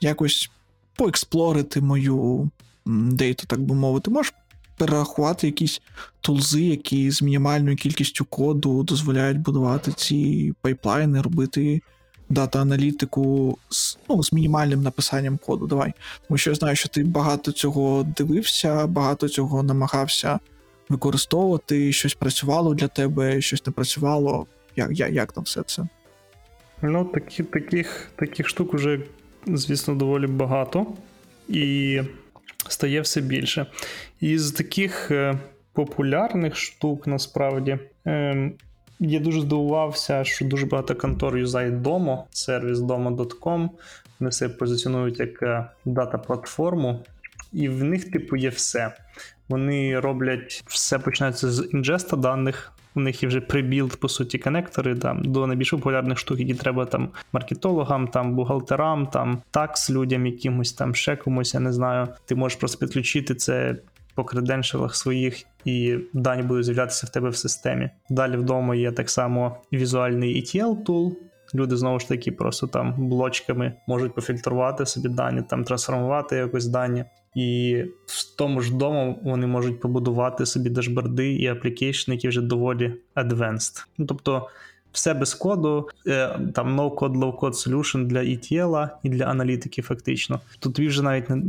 [0.00, 0.50] якось
[0.96, 2.50] поексплорити мою
[2.86, 4.10] дейту, так би мовити.
[4.10, 4.34] Можеш
[4.76, 5.80] перерахувати якісь
[6.20, 11.80] тулзи, які з мінімальною кількістю коду дозволяють будувати ці пайплайни, робити
[12.28, 15.66] дата-аналітику з, ну, з мінімальним написанням коду.
[15.66, 15.92] Давай.
[16.28, 20.38] Тому що я знаю, що ти багато цього дивився, багато цього намагався
[20.88, 24.46] використовувати, щось працювало для тебе, щось не працювало.
[24.76, 25.86] Як, як, як там все це?
[26.82, 29.00] Ну, такі, таких, таких штук уже,
[29.46, 30.86] звісно, доволі багато.
[31.48, 32.00] І
[32.68, 33.66] стає все більше.
[34.20, 35.38] Із таких е,
[35.72, 37.78] популярних штук насправді.
[38.06, 38.50] Е,
[39.00, 43.68] я дуже здивувався, що дуже багато контор юзають Domo, сервіс domo.com.
[44.20, 47.04] Вони себе позиціонують як е, дата-платформу,
[47.52, 48.92] і в них, типу, є все.
[49.48, 52.72] Вони роблять все починається з інжеста даних.
[52.94, 56.84] У них є вже прибілд, по суті, конектори там, до найбільш популярних штук, які треба
[56.84, 62.08] там маркетологам, там бухгалтерам, там такс людям, якимось там ще комусь, я не знаю.
[62.26, 63.76] Ти можеш просто підключити це
[64.14, 67.90] по креденшалах своїх, і дані будуть з'являтися в тебе в системі.
[68.10, 71.12] Далі вдома є так само візуальний ETL tool.
[71.54, 77.04] Люди знову ж таки просто там блочками можуть пофільтрувати собі дані, там трансформувати якось дані.
[77.36, 82.94] І в тому ж дому вони можуть побудувати собі дашборди і аплікейшни, які вже доволі
[83.16, 83.86] advanced.
[83.98, 84.48] Ну тобто
[84.92, 90.40] все без коду, е, там no-code, low-code solution для ETL і для аналітики, фактично.
[90.58, 91.42] Тут тобі вже навіть не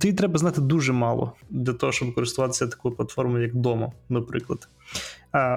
[0.00, 4.68] тобі треба знати дуже мало для того, щоб користуватися такою платформою, як Domo, наприклад.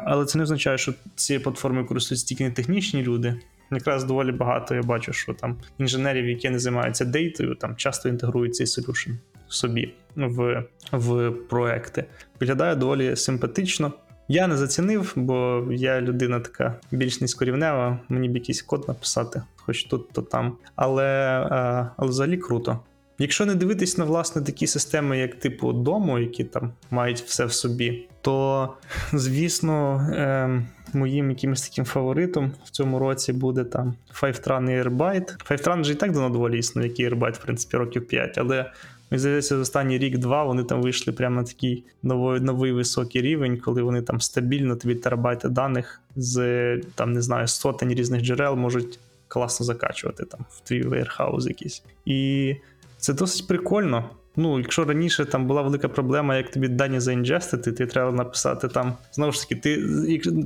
[0.05, 3.39] Але це не означає, що цією платформою користуються тільки не технічні люди.
[3.71, 8.55] Якраз доволі багато я бачу, що там інженерів, які не займаються дейтою, там часто інтегрують
[8.55, 9.15] цей solution
[9.47, 12.05] собі в, в проекти.
[12.39, 13.93] Виглядає доволі симпатично.
[14.27, 19.83] Я не зацінив, бо я людина така більш низькорівнева, мені б якийсь код написати, хоч
[19.83, 20.57] тут, то там.
[20.75, 21.05] Але,
[21.51, 22.79] е, але взагалі круто.
[23.19, 27.53] Якщо не дивитись на власне такі системи, як типу дому, які там мають все в
[27.53, 28.69] собі, то
[29.13, 35.49] звісно, е, моїм якимось таким фаворитом в цьому році буде там Fivetran і Airbyte.
[35.49, 38.71] Fivetran вже і так давно доволі існує, як і Airbyte, в принципі, років 5, але
[39.11, 43.57] Мені здається, за останній рік-два вони там вийшли прямо на такий новий новий високий рівень,
[43.57, 48.99] коли вони там стабільно тобі терабайти даних з там не знаю сотень різних джерел можуть
[49.27, 51.83] класно закачувати там в твій warehouse якийсь.
[52.05, 52.55] І
[52.97, 54.09] це досить прикольно.
[54.35, 58.93] Ну, якщо раніше там була велика проблема, як тобі дані заінжестити, ти треба написати там.
[59.11, 59.81] Знову ж таки, ти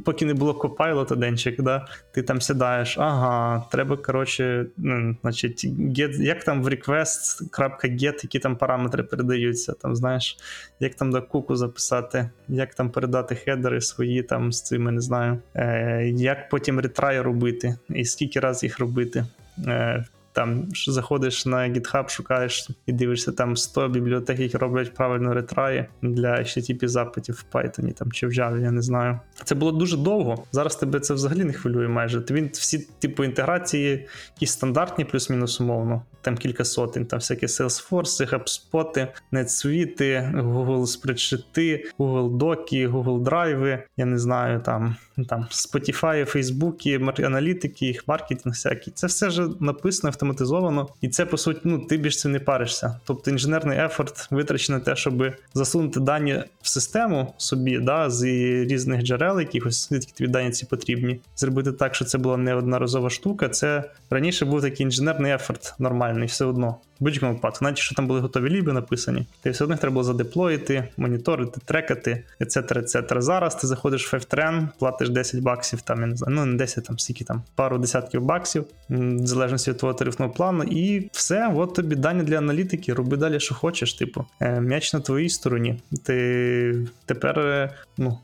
[0.05, 6.21] поки не було Copilot денчик, да, ти там сідаєш, ага, треба, коротше, ну, значить, get,
[6.21, 10.37] як там в request.get, які там параметри передаються, там, знаєш,
[10.79, 15.37] як там до куку записати, як там передати хедери свої там з цими, не знаю,
[15.55, 19.25] е, як потім ретрай робити, і скільки разів їх робити.
[19.67, 20.05] Е,
[20.39, 26.31] там заходиш на GitHub, шукаєш і дивишся там 100 бібліотек, які роблять правильно ретраї для
[26.31, 29.19] http запитів в Python там чи в Java, я не знаю.
[29.43, 30.43] Це було дуже довго.
[30.51, 32.19] Зараз тебе це взагалі не хвилює майже.
[32.31, 36.01] Він всі типу інтеграції, якісь стандартні, плюс-мінус умовно.
[36.21, 44.05] Там кілька сотень, там всякі Salesforce, HubSpot, NetSuite, Google Spreadsheet, Google Доки, Google Drive, я
[44.05, 44.95] не знаю, там
[45.29, 48.93] там Spotify, Facebook, аналітики, їх маркетинг всякий.
[48.93, 52.99] Це все ж написано автоматизовано, і це по суті, ну ти більш цим не паришся.
[53.05, 58.23] Тобто інженерний ефорт витрачений на те, щоб засунути дані в систему собі, да, з
[58.65, 61.19] різних джерел, якихось звідки тобі дані ці потрібні.
[61.35, 63.49] Зробити так, що це була не одноразова штука.
[63.49, 68.19] Це раніше був такий інженерний ефорт нормальний, все одно будь-якому випадку, навіть що там були
[68.19, 72.73] готові ліби написані, ти все одно треба було задеплоїти, моніторити, трекати, etc.
[72.77, 73.21] etc.
[73.21, 76.85] Зараз ти заходиш в FTRN, платиш 10 баксів, там я не знаю, ну не 10,
[76.85, 81.73] там скільки там, пару десятків баксів, в залежності від твого тарифного плану, і все, от
[81.73, 83.93] тобі дані для аналітики, роби далі, що хочеш.
[83.93, 85.81] Типу, е, м'яч на твоїй стороні.
[86.03, 88.17] Ти тепер, е, ну.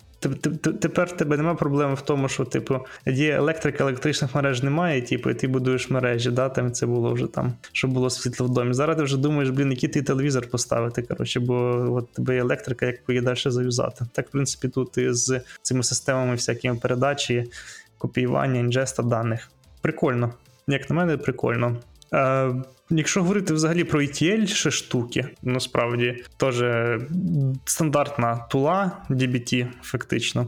[0.82, 5.34] Тепер тебе немає проблеми в тому, що типу є електрика, електричних мереж немає, типу, і
[5.34, 8.74] ти будуєш мережі, да, там це було вже там, щоб було світло в домі.
[8.74, 11.02] Зараз ти вже думаєш, блін, який ти телевізор поставити.
[11.02, 11.56] коротше, Бо
[11.96, 14.06] от тебе є електрика, як її далі зав'язати.
[14.12, 17.52] Так, в принципі, тут і з цими системами, всякими передачі,
[17.98, 19.50] копіювання, інжеста даних.
[19.82, 20.34] Прикольно.
[20.68, 21.78] Як на мене, прикольно.
[22.16, 22.54] Е,
[22.90, 26.64] Якщо говорити взагалі про ETL ще штуки, насправді теж
[27.66, 30.48] стандартна тула DBT, фактично,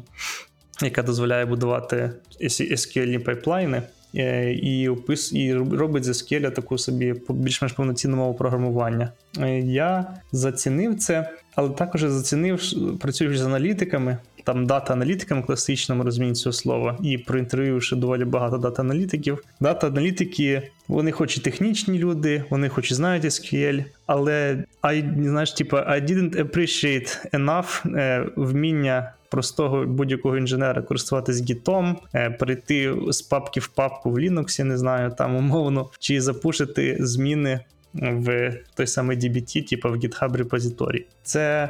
[0.82, 3.84] яка дозволяє будувати SQL пайплайни.
[4.16, 9.12] Е, і опис, і робить з SQL таку собі більш-менш повноцінну мову програмування.
[9.40, 12.62] Е, я зацінив це, але також зацінив,
[13.00, 19.44] працюючи з аналітиками, там дата-аналітикам класичному розумінні цього слова, і проінтерв'ювавши доволі багато дата-аналітиків.
[19.60, 25.76] Дата-аналітики, вони хоч і технічні люди, вони хоч і знають SQL, але I, знаєш, типу,
[25.78, 29.14] I didn't appreciate enough е, вміння.
[29.30, 34.78] Простого будь-якого інженера користуватись гітом, е, перейти з папки в папку в Linux, я не
[34.78, 37.60] знаю, там умовно, чи запушити зміни
[37.94, 41.08] в той самий DBT, типу в GitHub репозиторії.
[41.24, 41.70] Це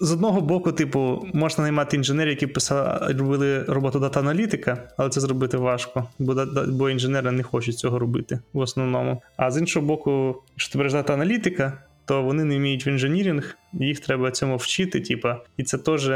[0.00, 5.56] з одного боку, типу, можна наймати інженерів, які писали, робили роботу дата-аналітика, але це зробити
[5.56, 9.22] важко, бо бо інженери не хочуть цього робити в основному.
[9.36, 14.00] А з іншого боку, якщо ти береш дата-аналітика, то вони не вміють в інженірінг, їх
[14.00, 16.10] треба цьому вчити, типу, і це теж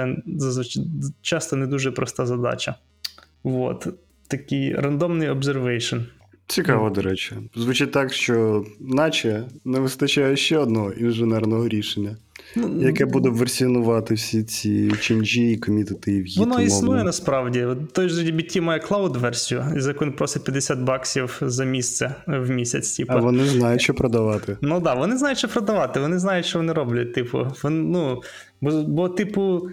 [1.22, 2.74] часто не дуже проста задача.
[3.42, 3.88] От.
[4.28, 6.04] Такий рандомний observation.
[6.46, 7.34] Цікаво, до речі.
[7.54, 12.16] Звучить так, що наче не вистачає ще одного інженерного рішення,
[12.78, 16.38] яке буде версіонувати всі ці ченджі і комітети і в'їд.
[16.38, 17.66] Воно існує насправді.
[17.92, 22.96] Той же DBT має клауд-версію, за яку він просить 50 баксів за місце в місяць.
[22.96, 23.12] Типу.
[23.12, 24.56] А вони знають, що продавати.
[24.60, 27.14] Ну так, да, вони знають, що продавати, вони знають, що вони роблять.
[27.14, 28.22] Типу, Вон- ну,
[28.60, 29.68] бо, бо, типу,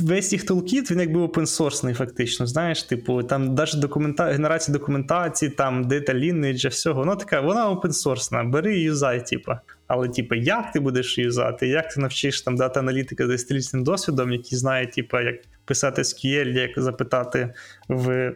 [0.00, 2.46] весь їх тулкіт, він якби опенсорсний, фактично.
[2.46, 4.24] Знаєш, типу, там навіть документа...
[4.24, 8.44] генерація документації, там data lineage, всього, воно така, вона опенсорсна.
[8.44, 9.52] Бери і юзай, типу.
[9.86, 14.32] Але, типу, як ти будеш юзати, як ти навчиш там дата аналітика з десятилітнім досвідом,
[14.32, 17.54] який знає, типу, як писати SQL, як запитати
[17.88, 18.34] в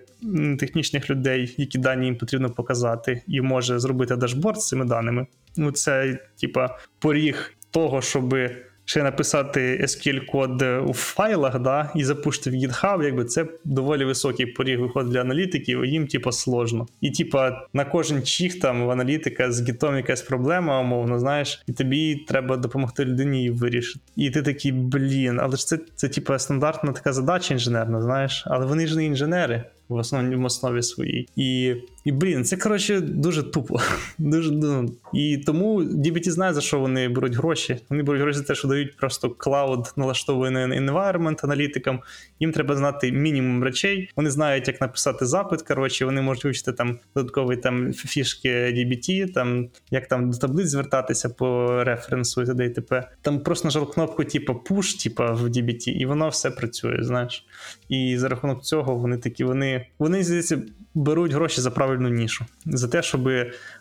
[0.59, 5.27] технічних людей, які дані їм потрібно показати, і може зробити дашборд з цими даними.
[5.57, 6.61] Ну, це, типу,
[6.99, 8.57] поріг того, щоби
[8.91, 14.81] ще написати SQL-код у файлах, да, і запустити в GitHub, якби це доволі високий поріг
[14.81, 16.87] виходить для аналітиків, і їм, типа, сложно.
[17.01, 21.73] І, типа, на кожен чих там в аналітика з гітом якась проблема, умовно, знаєш, і
[21.73, 24.05] тобі треба допомогти людині її вирішити.
[24.17, 28.67] І ти такий, блін, але ж це, це типа стандартна така задача інженерна, знаєш, але
[28.67, 29.65] вони ж не інженери.
[29.89, 31.29] В основній в основі своїй.
[31.37, 33.81] І, і блін, це коротше дуже тупо.
[34.19, 37.77] Дуже, ну, і тому DBT знає, за що вони беруть гроші.
[37.91, 42.01] Вони беруть гроші за те, що дають просто клауд налаштований environment аналітикам.
[42.41, 44.11] Їм треба знати мінімум речей.
[44.17, 45.63] Вони знають, як написати запит.
[45.63, 51.29] Коротше, вони можуть вивчити там додаткові там фішки DBT, там як там до таблиць звертатися
[51.29, 52.67] по референсу і т.д.
[52.67, 53.09] і т.п.
[53.23, 57.47] Там просто нажав кнопку, типу push, типу, в DBT, і воно все працює, знаєш.
[57.89, 60.63] І за рахунок цього вони такі, вони, вони здається,
[60.95, 63.29] беруть гроші за правильну нішу, за те, щоб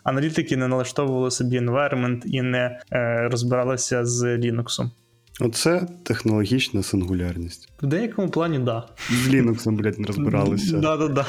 [0.04, 4.90] аналітики не налаштовували собі environment і не е, розбиралися з Linux.
[5.40, 7.68] Оце технологічна сингулярність.
[7.82, 8.88] В деякому плані, да.
[9.10, 10.78] З Linux, блядь, не розбиралися.
[10.78, 11.26] Да, да, да.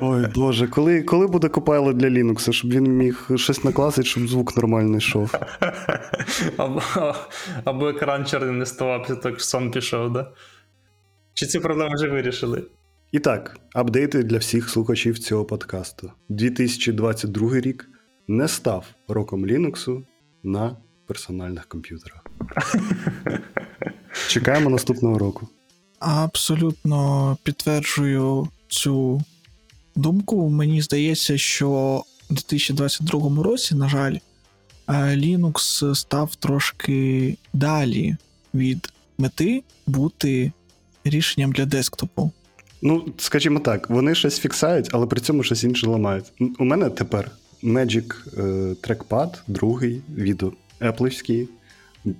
[0.00, 4.56] Ой, боже, коли, коли буде Copilot для Linux, щоб він міг щось накласти, щоб звук
[4.56, 5.34] нормально йшов.
[6.56, 6.82] Або,
[7.64, 10.32] або екран чорним не ставав, після того, сон пішов, да?
[11.34, 12.62] Чи ці проблеми вже вирішили?
[13.12, 16.12] І так, апдейти для всіх слухачів цього подкасту.
[16.28, 17.90] 2022 рік
[18.28, 20.02] не став роком Linux
[20.42, 22.26] на персональних комп'ютерах.
[24.28, 25.48] Чекаємо наступного року.
[25.98, 29.22] Абсолютно підтверджую цю
[29.96, 30.48] думку.
[30.48, 34.16] Мені здається, що у 2022 році, на жаль,
[34.88, 38.16] е, Linux став трошки далі
[38.54, 40.52] від мети бути
[41.04, 42.32] рішенням для десктопу.
[42.82, 46.32] Ну, скажімо так, вони щось фіксають, але при цьому щось інше ламають.
[46.58, 47.30] У мене тепер
[47.62, 48.42] Magic е,
[48.82, 50.42] Trackpad, другий від
[50.80, 51.48] Apple,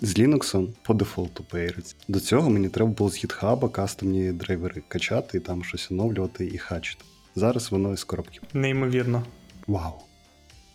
[0.01, 1.95] з Linux по дефолту пейриться.
[2.09, 6.59] До цього мені треба було з GitHub кастомні драйвери качати і там щось оновлювати і
[6.59, 7.05] хачити.
[7.37, 8.41] Зараз воно із коробки.
[8.55, 9.23] Неймовірно.
[9.67, 9.93] Вау.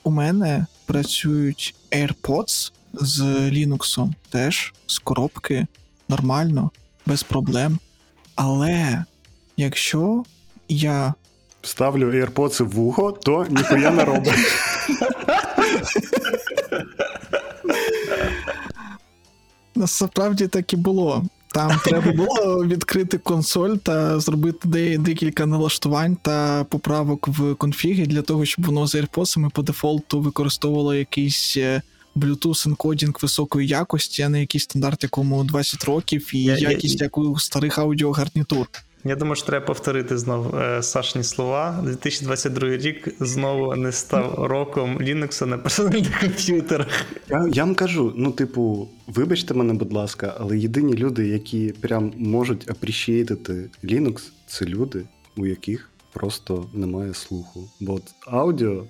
[0.04, 5.68] У мене працюють AirPods з Linux теж з коробки
[6.10, 6.72] нормально,
[7.06, 7.80] без проблем.
[8.36, 9.06] Але
[9.58, 10.24] якщо
[10.70, 11.14] я
[11.62, 14.34] Ставлю AirPods в вухо, то ніхуя не робить.
[19.76, 21.26] Насправді так і було.
[21.54, 28.22] Там треба було відкрити консоль та зробити де- декілька налаштувань та поправок в конфігі для
[28.22, 31.82] того, щоб воно з AirPods по дефолту використовувало якийсь е,
[32.16, 37.02] Bluetooth енкодінг високої якості, а не якийсь стандарт, якому 20 років, і Я- я- якість
[37.02, 38.68] як у старих аудіогарнітур.
[39.08, 41.80] Я думаю, що треба повторити знову е, Сашні слова.
[41.84, 46.88] 2022 рік знову не став роком Linux на персональних комп'ютерах.
[47.30, 52.14] Я, я вам кажу: ну, типу, вибачте мене, будь ласка, але єдині люди, які прям
[52.18, 55.04] можуть апрішієтити Linux, це люди,
[55.38, 57.70] у яких просто немає слуху.
[57.80, 58.84] Бо от аудіо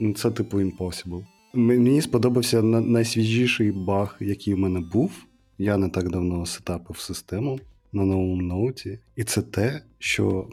[0.00, 1.24] ну, це типу impossible.
[1.54, 5.12] Мені сподобався на- найсвіжіший баг, який у мене був.
[5.58, 7.60] Я не так давно сетапив систему
[7.96, 10.48] на новому ноуті, і це те, що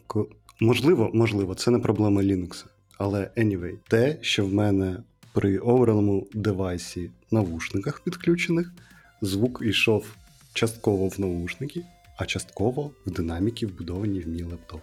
[0.59, 2.65] можливо, можливо, це не проблема Linux,
[2.97, 5.03] але anyway, те, що в мене
[5.33, 8.73] при овереному девайсі навушниках підключених
[9.21, 10.15] звук йшов
[10.53, 11.83] частково в навушники,
[12.17, 14.81] а частково в динаміки, вбудовані в мій лептоп.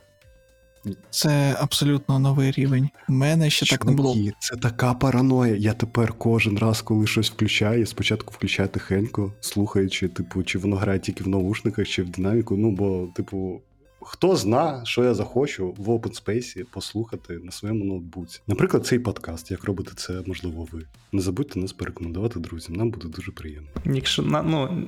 [1.11, 2.90] Це абсолютно новий рівень.
[3.09, 4.14] У мене ще так не було.
[4.14, 5.57] Чуваки, Це така параноя.
[5.57, 10.77] Я тепер кожен раз, коли щось включаю, я спочатку включаю тихенько, слухаючи, типу, чи воно
[10.77, 12.57] грає тільки в наушниках, чи в динаміку.
[12.57, 13.61] Ну, бо, типу,
[14.01, 18.40] хто зна, що я захочу в open space послухати на своєму ноутбуці.
[18.46, 20.83] Наприклад, цей подкаст, як робите це, можливо, ви.
[21.13, 23.69] Не забудьте нас порекомендувати друзям, нам буде дуже приємно.
[23.85, 24.83] Якщо ну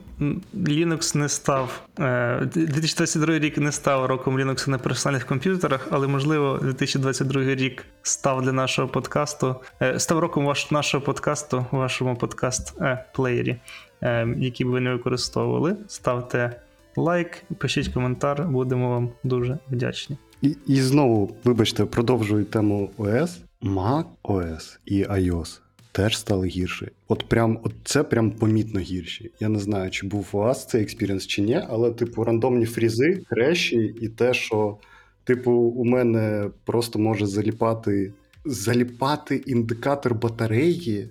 [0.55, 6.59] Linux не став е, 2022 рік не став роком Linux на персональних комп'ютерах, але можливо
[6.63, 9.57] 2022 рік став для нашого подкасту.
[9.83, 13.57] е, Став роком ваш нашого подкасту, вашому подкаст е, плеєрі,
[14.03, 15.77] е, який би ви не використовували.
[15.89, 16.61] Ставте
[16.97, 20.16] лайк, пишіть коментар, будемо вам дуже вдячні.
[20.43, 23.30] І, і знову, вибачте, продовжую тему OS.
[23.62, 25.61] Mac OS і iOS
[25.93, 26.88] теж стали гірші.
[27.09, 29.30] От прям от це прям помітно гірші.
[29.40, 33.22] Я не знаю, чи був у вас цей experience чи ні, але, типу, рандомні фрізи,
[33.29, 34.76] креші, і те, що,
[35.24, 38.12] типу, у мене просто може заліпати,
[38.45, 41.09] заліпати індикатор батареї.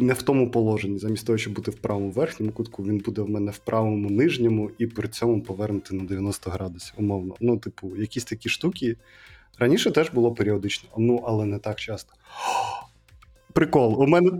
[0.00, 3.30] Не в тому положенні, замість того, щоб бути в правому верхньому кутку, він буде в
[3.30, 7.34] мене в правому нижньому і при цьому повернути на 90 градусів, умовно.
[7.40, 8.96] Ну, типу, якісь такі штуки.
[9.58, 12.12] Раніше теж було періодично, ну але не так часто.
[13.52, 14.30] Прикол, у мене.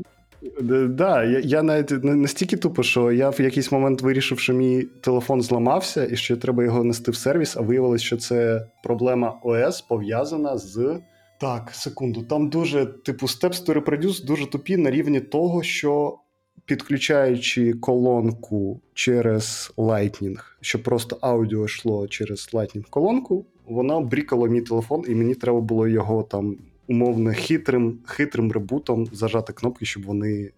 [0.61, 4.83] Д- Да, я, я навіть настільки тупо, що я в якийсь момент вирішив, що мій
[4.83, 9.81] телефон зламався і що треба його нести в сервіс, а виявилось, що це проблема ОС
[9.81, 11.01] пов'язана з.
[11.41, 12.23] Так, секунду.
[12.23, 16.19] Там дуже, типу, Steps to Reproduce дуже тупі на рівні того, що
[16.65, 25.05] підключаючи колонку через Lightning, щоб просто аудіо йшло через Lightning колонку, вона брікала мій телефон,
[25.09, 26.57] і мені треба було його там
[26.89, 30.51] умовно хитрим, хитрим ребутом зажати кнопки, щоб вони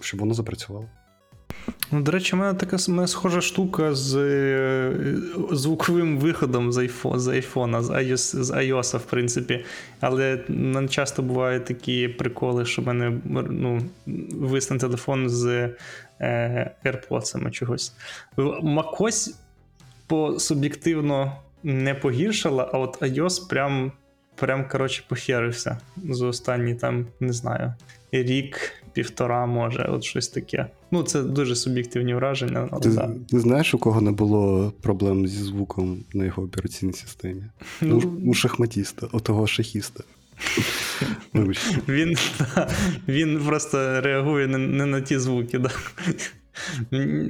[0.00, 0.86] щоб воно запрацювало.
[1.92, 5.16] Ну, до речі, у мене така сама схожа штука з е,
[5.52, 9.64] звуковим виходом з iPhone, з iPhone, з iOS, з iOS, в принципі.
[10.00, 13.80] Але не часто бувають такі приколи, що в мене ну,
[14.32, 15.70] висне телефон з
[16.20, 17.92] е, AirPods чогось.
[18.62, 19.34] macOS
[20.06, 23.92] по суб'єктивно не погіршила, а от iOS прям,
[24.34, 27.74] прям коротше, похерився за останні там, не знаю,
[28.12, 30.66] рік, півтора, може, от щось таке.
[30.90, 33.10] Ну, це дуже суб'єктивні враження, але Ти, да.
[33.30, 37.42] ти знаєш, у кого не було проблем зі звуком на його операційній системі?
[37.80, 40.04] Ну, У, шахматіста, у того шахіста.
[41.88, 42.16] Він,
[43.08, 45.58] він просто реагує не, не на ті звуки.
[45.58, 45.70] Да.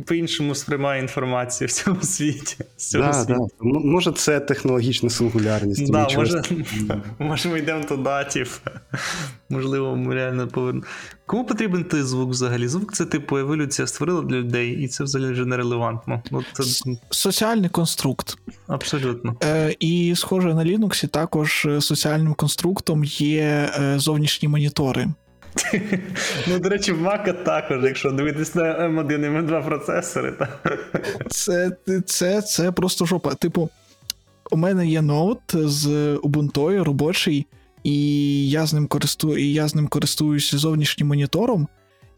[0.07, 2.57] По-іншому сприймає інформацію в цьому світі.
[2.77, 3.33] В цьому Да, світі.
[3.63, 3.69] да.
[3.81, 5.91] Може, це технологічна сингулярність.
[5.93, 6.43] Да, може,
[7.19, 8.51] може, ми йдемо туди, типу.
[9.49, 10.83] Можливо, ми реально повинні.
[11.27, 12.69] Кому потрібен той звук взагалі?
[12.69, 16.23] Звук це, типу, еволюція створила для людей, і це взагалі вже нерелевантно.
[16.31, 16.63] Ну, це
[17.11, 18.37] Соціальний конструкт.
[18.67, 19.37] абсолютно.
[19.45, 25.09] Е, і, схоже, на Linux також е, соціальним конструктом є е, зовнішні монітори.
[26.47, 30.49] Ну, до речі, в Mac також, якщо дивитись на M1 і M2 процесори, та
[31.29, 31.71] Це,
[32.07, 33.35] це, це просто жопа.
[33.35, 33.71] Типу,
[34.51, 35.87] у мене є ноут з
[36.17, 37.47] Ubuntu робочий,
[37.85, 41.69] і я з ним користую, і я з ним користуюся зовнішнім монітором.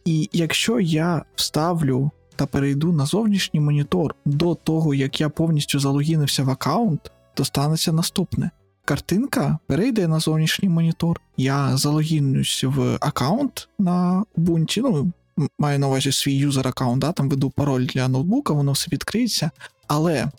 [0.04, 6.42] І якщо я вставлю та перейду на зовнішній монітор до того, як я повністю залогінився
[6.42, 8.50] в аккаунт, то станеться наступне.
[8.84, 16.12] Картинка перейде на зовнішній монітор, я залогінюсь в аккаунт на Ubuntu, ну, маю на увазі
[16.12, 19.50] свій юзер аккаунт, да, там веду пароль для ноутбука, воно все відкриється.
[19.86, 20.30] Але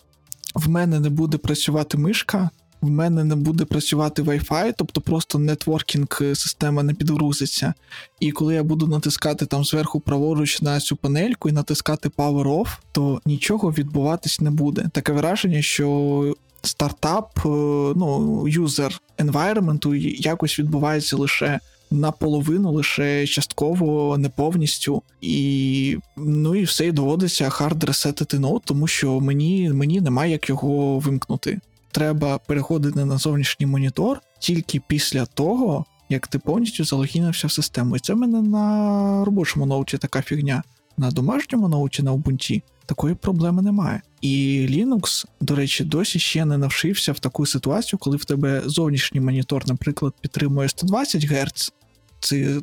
[0.54, 6.18] в мене не буде працювати мишка, в мене не буде працювати Wi-Fi, тобто просто networking
[6.18, 7.74] система не підгрузиться.
[8.20, 12.68] І коли я буду натискати там зверху праворуч на цю панельку і натискати Power Off,
[12.92, 14.88] то нічого відбуватись не буде.
[14.92, 16.36] Таке враження, що
[16.66, 17.48] стартап, е,
[17.96, 21.60] ну, user environment якось відбувається лише
[21.90, 25.02] наполовину, лише частково, не повністю.
[25.20, 30.48] І ну і все і доводиться hard ресетити ноут, тому що мені, мені немає як
[30.48, 31.60] його вимкнути.
[31.92, 37.96] Треба переходити на зовнішній монітор тільки після того, як ти повністю залогінився в систему.
[37.96, 40.62] І це в мене на робочому ноуті така фігня.
[40.96, 44.02] На домашньому ноуті на Ubuntu такої проблеми немає.
[44.20, 49.20] І Linux, до речі, досі ще не навшився в таку ситуацію, коли в тебе зовнішній
[49.20, 51.72] монітор, наприклад, підтримує 120 Гц,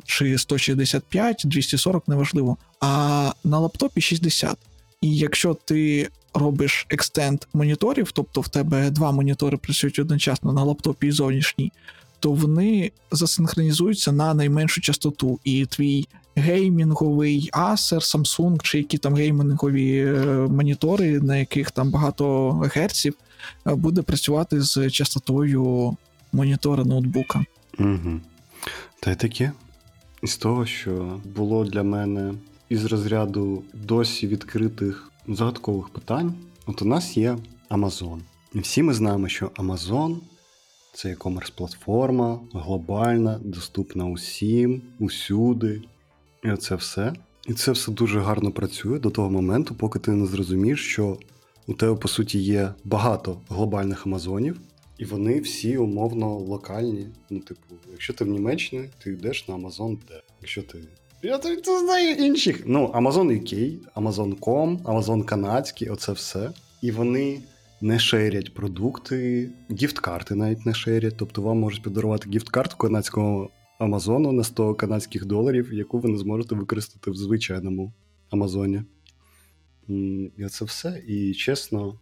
[0.04, 4.58] чи 165, 240, неважливо, а на лаптопі 60.
[5.00, 11.06] І якщо ти робиш екстенд моніторів, тобто в тебе два монітори працюють одночасно на лаптопі
[11.06, 11.72] і зовнішній,
[12.20, 19.98] то вони засинхронізуються на найменшу частоту, і твій геймінговий Acer, Samsung чи які там геймінгові
[19.98, 23.14] е, монітори, на яких там багато герців,
[23.66, 25.96] е, буде працювати з частотою
[26.32, 27.44] монітора ноутбука.
[27.78, 28.20] Угу.
[29.00, 29.52] Та й таке.
[30.22, 32.34] Із того, що було для мене
[32.68, 36.34] із розряду досі відкритих загадкових питань.
[36.66, 37.38] От у нас є
[37.70, 38.18] Amazon.
[38.54, 40.16] І Всі ми знаємо, що Amazon
[40.94, 45.82] це e-commerce платформа, глобальна, доступна усім, усюди.
[46.44, 47.12] І оце все.
[47.48, 51.18] І це все дуже гарно працює до того моменту, поки ти не зрозумієш, що
[51.66, 54.60] у тебе, по суті, є багато глобальних Амазонів,
[54.98, 57.06] і вони всі умовно локальні.
[57.30, 60.22] Ну, типу, якщо ти в Німеччині, ти йдеш на Amazon де.
[60.40, 60.78] Якщо ти.
[61.22, 62.62] Я то, знаю інших.
[62.66, 66.50] Ну, Amazon UK, Amazon.com, Amazon канадський, оце все.
[66.82, 67.40] І вони
[67.80, 71.14] не шерять продукти, гіфт-карти навіть не шерять.
[71.16, 73.50] Тобто вам можуть подарувати гіфт-карту канадського
[73.82, 77.92] Амазону на 100 канадських доларів, яку ви не зможете використати в звичайному
[78.30, 78.82] Амазоні.
[79.88, 81.02] І це все.
[81.06, 81.98] І чесно,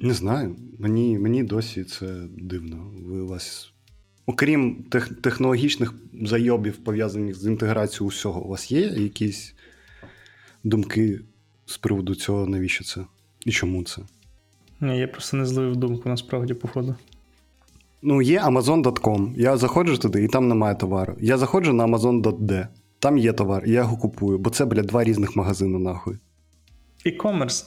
[0.00, 0.56] не знаю.
[0.78, 2.92] Мені, мені досі це дивно.
[3.06, 3.72] Ви вас.
[4.26, 9.54] Окрім тех, технологічних зайобів, пов'язаних з інтеграцією усього, у вас є якісь
[10.64, 11.20] думки
[11.66, 13.04] з приводу цього, навіщо це?
[13.46, 14.02] І чому це?
[14.80, 16.96] Ні, я просто не зловив думку, насправді, походу.
[18.02, 19.32] Ну, є Amazon.com.
[19.36, 21.14] Я заходжу туди, і там немає товару.
[21.20, 22.66] Я заходжу на Amazon.d.
[22.98, 26.16] Там є товар, і я його купую, бо це, блядь, два різних магазини, нахуй.
[27.06, 27.64] E-commerce.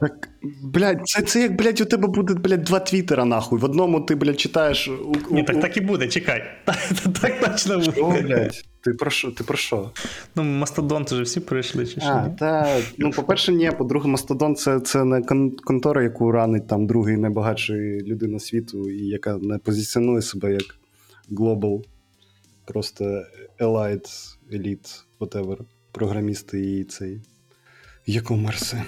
[0.00, 0.28] Так,
[0.62, 3.58] блядь, це, це як, блядь, у тебе буде, блядь, два твіттера, нахуй.
[3.58, 4.88] В одному ти, блядь, читаєш.
[4.88, 4.92] У,
[5.30, 6.42] у, Ні, так так і буде, чекай.
[7.20, 8.22] Так точно буде.
[8.22, 9.30] блядь, ти про що?
[9.30, 9.90] Ти про що?
[10.36, 12.34] Ну, мастодонт вже всі прийшли, чи що?
[12.38, 15.22] Та, ну, по-перше, ні, по-друге, Мастодон це, це не
[15.64, 20.76] контора, яку ранить там другий найбагатший людина світу, і яка не позиціонує себе як
[21.30, 21.84] Global,
[22.64, 23.24] просто
[23.58, 25.56] Elite, Elite, whatever,
[25.92, 27.20] програмісти і цей.
[28.08, 28.82] E-commerce.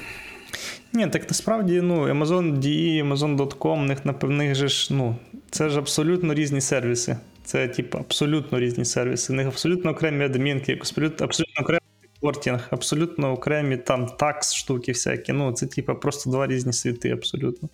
[0.92, 5.16] Ні, так насправді, ну, Amazon DE, Amazon.com, них, напевне, же ж, ну,
[5.50, 7.16] це ж абсолютно різні сервіси.
[7.46, 9.32] Це, типу, абсолютно різні сервіси.
[9.32, 11.80] В них абсолютно окремі адмінки, абсолютно, абсолютно окремий
[12.14, 15.32] reporting, абсолютно окремі там tax штуки всякі.
[15.32, 17.68] Ну, це, типу, просто два різні світи, абсолютно.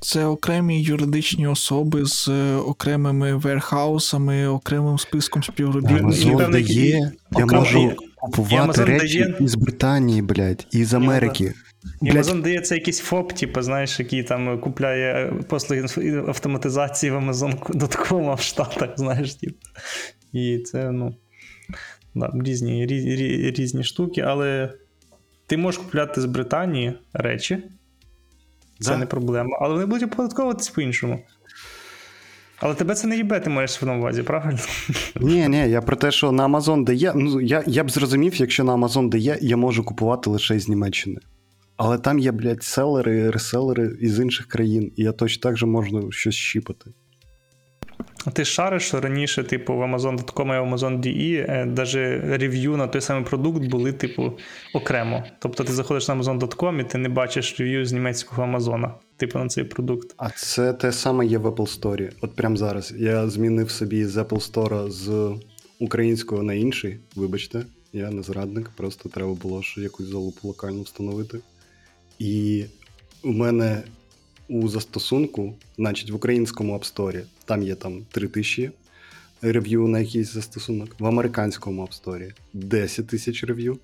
[0.00, 6.36] Це окремі юридичні особи з е, окремими warehouse ами, окремим списком співробітників.
[6.36, 11.54] Amazon DE, я можу купувати речі із Британії, блядь, і з Америки.
[12.02, 15.82] Amazon дає це якийсь ФОП, типу, знаєш, який там купляє послуги
[16.28, 19.56] автоматизації в Amazon.com в Штатах, знаєш, типу.
[20.32, 21.14] І це, ну,
[22.14, 24.72] да, різні, рі- рі- різні штуки, але
[25.46, 27.58] ти можеш купляти з Британії речі,
[28.80, 28.96] це Да.
[28.98, 31.22] не проблема, але вони будуть оподатковуватись по-іншому.
[32.64, 34.58] Але тебе це не їбе, ти маєш на увазі, правильно?
[35.20, 37.12] Ні, ні, я про те, що на Amazon дає.
[37.16, 41.20] Ну, я, я б зрозумів, якщо на Amazon дає, я можу купувати лише з Німеччини.
[41.84, 46.12] Але там є, блядь, селери, реселери із інших країн, і я точно так же можу
[46.12, 46.90] щось щіпати.
[48.24, 52.86] А Ти шариш, що раніше, типу, в Amazon.com і в Amazon.de е, даже рев'ю на
[52.86, 54.32] той самий продукт були, типу,
[54.74, 55.24] окремо.
[55.38, 59.48] Тобто ти заходиш на Amazon.com і ти не бачиш рев'ю з німецького Амазона, типу, на
[59.48, 60.14] цей продукт.
[60.16, 62.10] А це те саме є в Apple Store.
[62.20, 62.94] От прямо зараз.
[62.98, 65.34] Я змінив собі з Apple Store з
[65.78, 66.98] українського на інший.
[67.16, 67.62] Вибачте,
[67.92, 71.38] я не зрадник, просто треба було ж якусь залупу локальну встановити.
[72.22, 72.64] І
[73.22, 73.82] у мене
[74.48, 78.70] у застосунку, значить, в українському App Store, там є там 3000
[79.42, 83.78] рев'ю на якийсь застосунок, в американському App Store 10 тисяч рев'ю.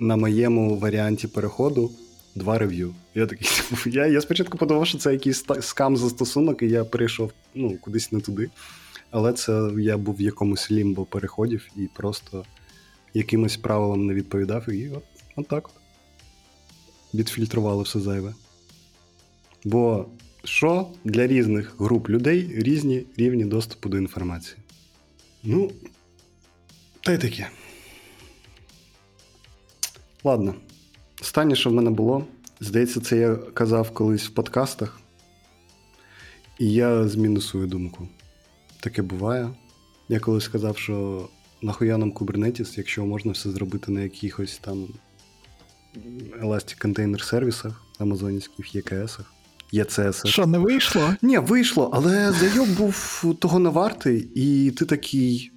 [0.00, 1.90] На моєму варіанті переходу
[2.34, 2.94] два рев'ю.
[3.14, 3.48] Я такий,
[3.86, 8.20] я, я спочатку подумав, що це якийсь скам застосунок, і я перейшов ну, кудись не
[8.20, 8.50] туди.
[9.10, 12.44] Але це я був в якомусь лімбо переходів і просто
[13.14, 15.04] якимось правилам не відповідав, і от,
[15.36, 15.79] от так от.
[17.14, 18.34] Відфільтрували все зайве.
[19.64, 20.06] Бо
[20.44, 24.56] що для різних груп людей різні рівні доступу до інформації.
[25.42, 25.70] Ну,
[27.00, 27.48] та й таке.
[30.24, 30.54] Ладно.
[31.20, 32.24] Останнє, що в мене було,
[32.60, 35.00] здається, це я казав колись в подкастах.
[36.58, 38.08] І я змінив свою думку.
[38.80, 39.50] Таке буває.
[40.08, 41.28] Я колись сказав, що
[41.62, 44.88] нахуя нам Kubernetes, якщо можна все зробити на якихось там
[46.42, 49.32] Elastic Container сервісах, амазонівських ЄКСах,
[49.72, 50.26] ЄЦСах.
[50.26, 51.14] Що, не вийшло?
[51.22, 55.50] Ні, вийшло, але зайоб був того не вартий, і ти такий.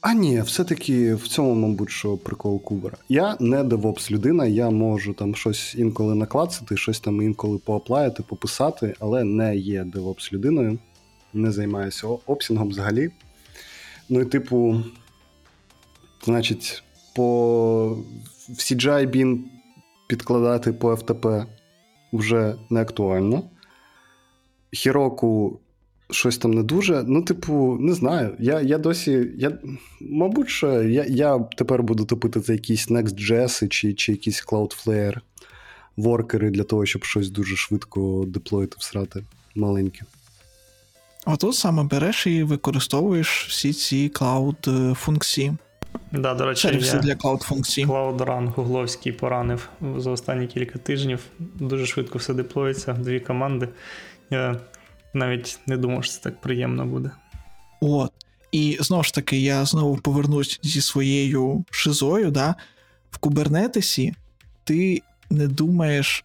[0.00, 2.96] А ні, все-таки в цьому, мабуть, що прикол Кубера.
[3.08, 8.94] Я не DevOps людина, я можу там щось інколи наклацати, щось там інколи поаплаяти, пописати,
[9.00, 10.78] але не є DevOps людиною,
[11.32, 13.10] не займаюся опсінгом взагалі.
[14.08, 14.82] Ну і, типу,
[16.24, 16.82] значить,
[17.14, 17.98] по
[18.48, 19.38] в CGI bin
[20.06, 21.46] підкладати по FTP
[22.12, 23.42] вже не актуально.
[24.72, 25.60] Хіроку
[26.10, 27.04] щось там не дуже.
[27.06, 28.36] Ну, типу, не знаю.
[28.38, 29.30] Я я досі.
[29.36, 29.58] Я,
[30.00, 35.20] Мабуть, що я я тепер буду топити за якісь Next.js чи, чи якийсь Cloudflare.
[35.96, 39.24] воркери для того, щоб щось дуже швидко деплоїти всрати
[39.54, 40.04] маленьке.
[41.24, 45.52] А тут саме береш і використовуєш всі ці cloud е, функції,
[46.12, 47.86] Да, до речі, сервіси я для cloud функцій.
[47.86, 51.20] Cloud Run гугловський поранив за останні кілька тижнів.
[51.38, 53.68] Дуже швидко все деплоїться, дві команди.
[54.30, 54.60] Я
[55.14, 57.10] навіть не думав, що це так приємно буде.
[57.80, 58.12] От.
[58.52, 62.30] І знову ж таки, я знову повернусь зі своєю шизою.
[62.30, 62.54] Да?
[63.10, 64.14] В кубернетисі
[64.64, 66.24] ти не думаєш,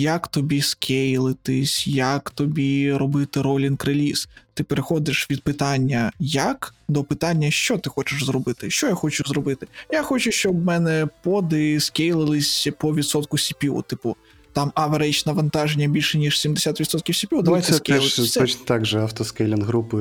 [0.00, 4.28] як тобі скейлитись, як тобі робити ролінг реліз.
[4.54, 8.70] Ти переходиш від питання як до питання, що ти хочеш зробити.
[8.70, 9.66] Що я хочу зробити?
[9.90, 13.82] Я хочу, щоб в мене поди скейлились по відсотку CPU.
[13.82, 14.16] Типу,
[14.52, 18.40] там average навантаження більше, ніж 70% CPU, давайте ну, це теж Все.
[18.40, 19.98] точно так же автоскейлінг групи.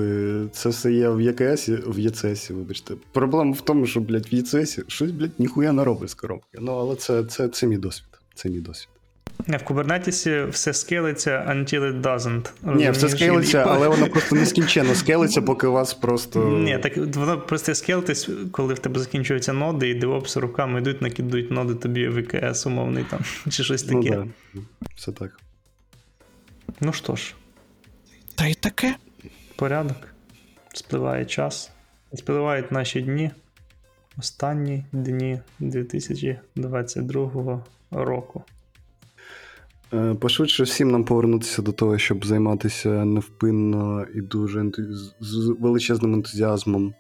[0.54, 2.94] Це все є в ЄКС, в ЄЦС, вибачте.
[3.12, 6.58] Проблема в тому, що, блядь, в ЄЦС щось, блядь, ніхуя не робить з коробки.
[6.62, 8.08] Ну, але це, це, це мій досвід.
[8.36, 8.90] Це мій досвід.
[9.48, 12.52] Не, В Kubernetes все скелиться until it doesn't.
[12.76, 16.50] Ні, все І- але воно просто нескінченно скейлиться, поки у вас просто.
[16.50, 21.52] Ні, так воно просто скелитись, коли в тебе закінчуються ноди, і девопси руками йдуть, накидують
[21.52, 23.20] ноди тобі в ВКС умовний там,
[23.50, 24.16] чи щось Ну, таке.
[24.16, 24.28] да.
[24.96, 25.40] Все так.
[26.82, 27.36] Ну що ж,
[28.36, 28.96] Та й таке.
[29.56, 29.98] порядок.
[30.74, 31.72] Спливає час.
[32.14, 33.32] Спливають наші дні.
[34.18, 38.44] Останні дні 2022 року.
[39.94, 44.72] Е, Пошвидше всім нам повернутися до того, щоб займатися невпинно і дуже
[45.20, 46.94] з- величезним ентузіазмом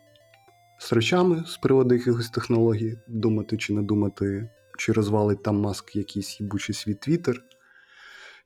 [0.79, 6.39] з речами з приводу якихось технологій, думати чи не думати, чи розвалить там маск якийсь
[6.41, 7.43] їбучий свій твіттер,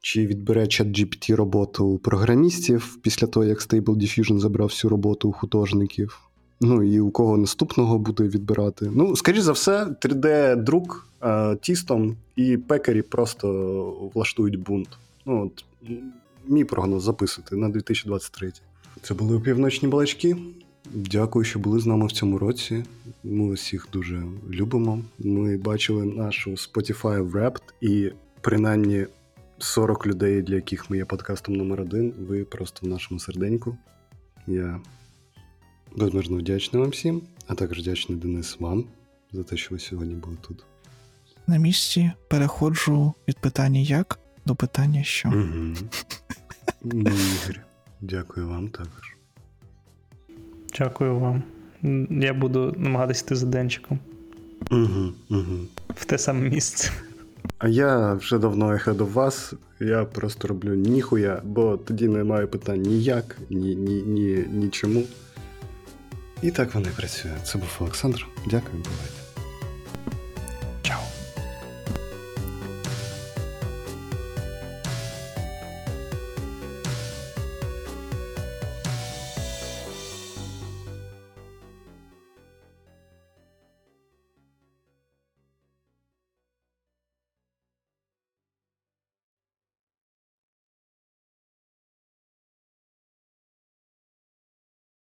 [0.01, 5.31] чи відбере чат GPT роботу програмістів після того, як Stable Diffusion забрав всю роботу у
[5.31, 6.24] художників.
[6.61, 8.91] Ну і у кого наступного буде відбирати.
[8.93, 14.89] Ну, скоріш за все, 3D-друк е, тістом і пекарі просто влаштують бунт.
[15.25, 15.65] Ну, от,
[16.47, 18.51] мій прогноз записуйте на 2023.
[19.01, 20.37] Це були півночні балачки.
[20.93, 22.83] Дякую, що були з нами в цьому році.
[23.23, 24.99] Ми усіх дуже любимо.
[25.19, 29.05] Ми бачили нашу Spotify Wrapped, і принаймні
[29.57, 32.13] 40 людей, для яких ми є подкастом номер один.
[32.27, 33.77] Ви просто в нашому серденьку.
[34.47, 34.79] Я
[35.95, 38.85] безмежно вдячний вам всім, а також вдячний Денис вам
[39.31, 40.65] за те, що ви сьогодні були тут.
[41.47, 45.29] На місці переходжу від питання як до питання що.
[45.29, 45.75] Угу.
[46.83, 47.59] Ну, Ігор,
[48.01, 49.15] дякую вам також.
[50.77, 51.43] Дякую вам.
[52.09, 53.99] Я буду намагатися йти за денчиком
[54.71, 55.57] Угу, угу.
[55.95, 56.91] в те саме місце.
[57.57, 59.53] А я вже давно ahead of вас.
[59.79, 65.03] Я просто роблю ніхуя, бо тоді немає питань ніяк, ні, ні, ні, ні чому.
[66.41, 67.47] І так вони працюють.
[67.47, 68.27] Це був Олександр.
[68.45, 69.14] Дякую, бувайте.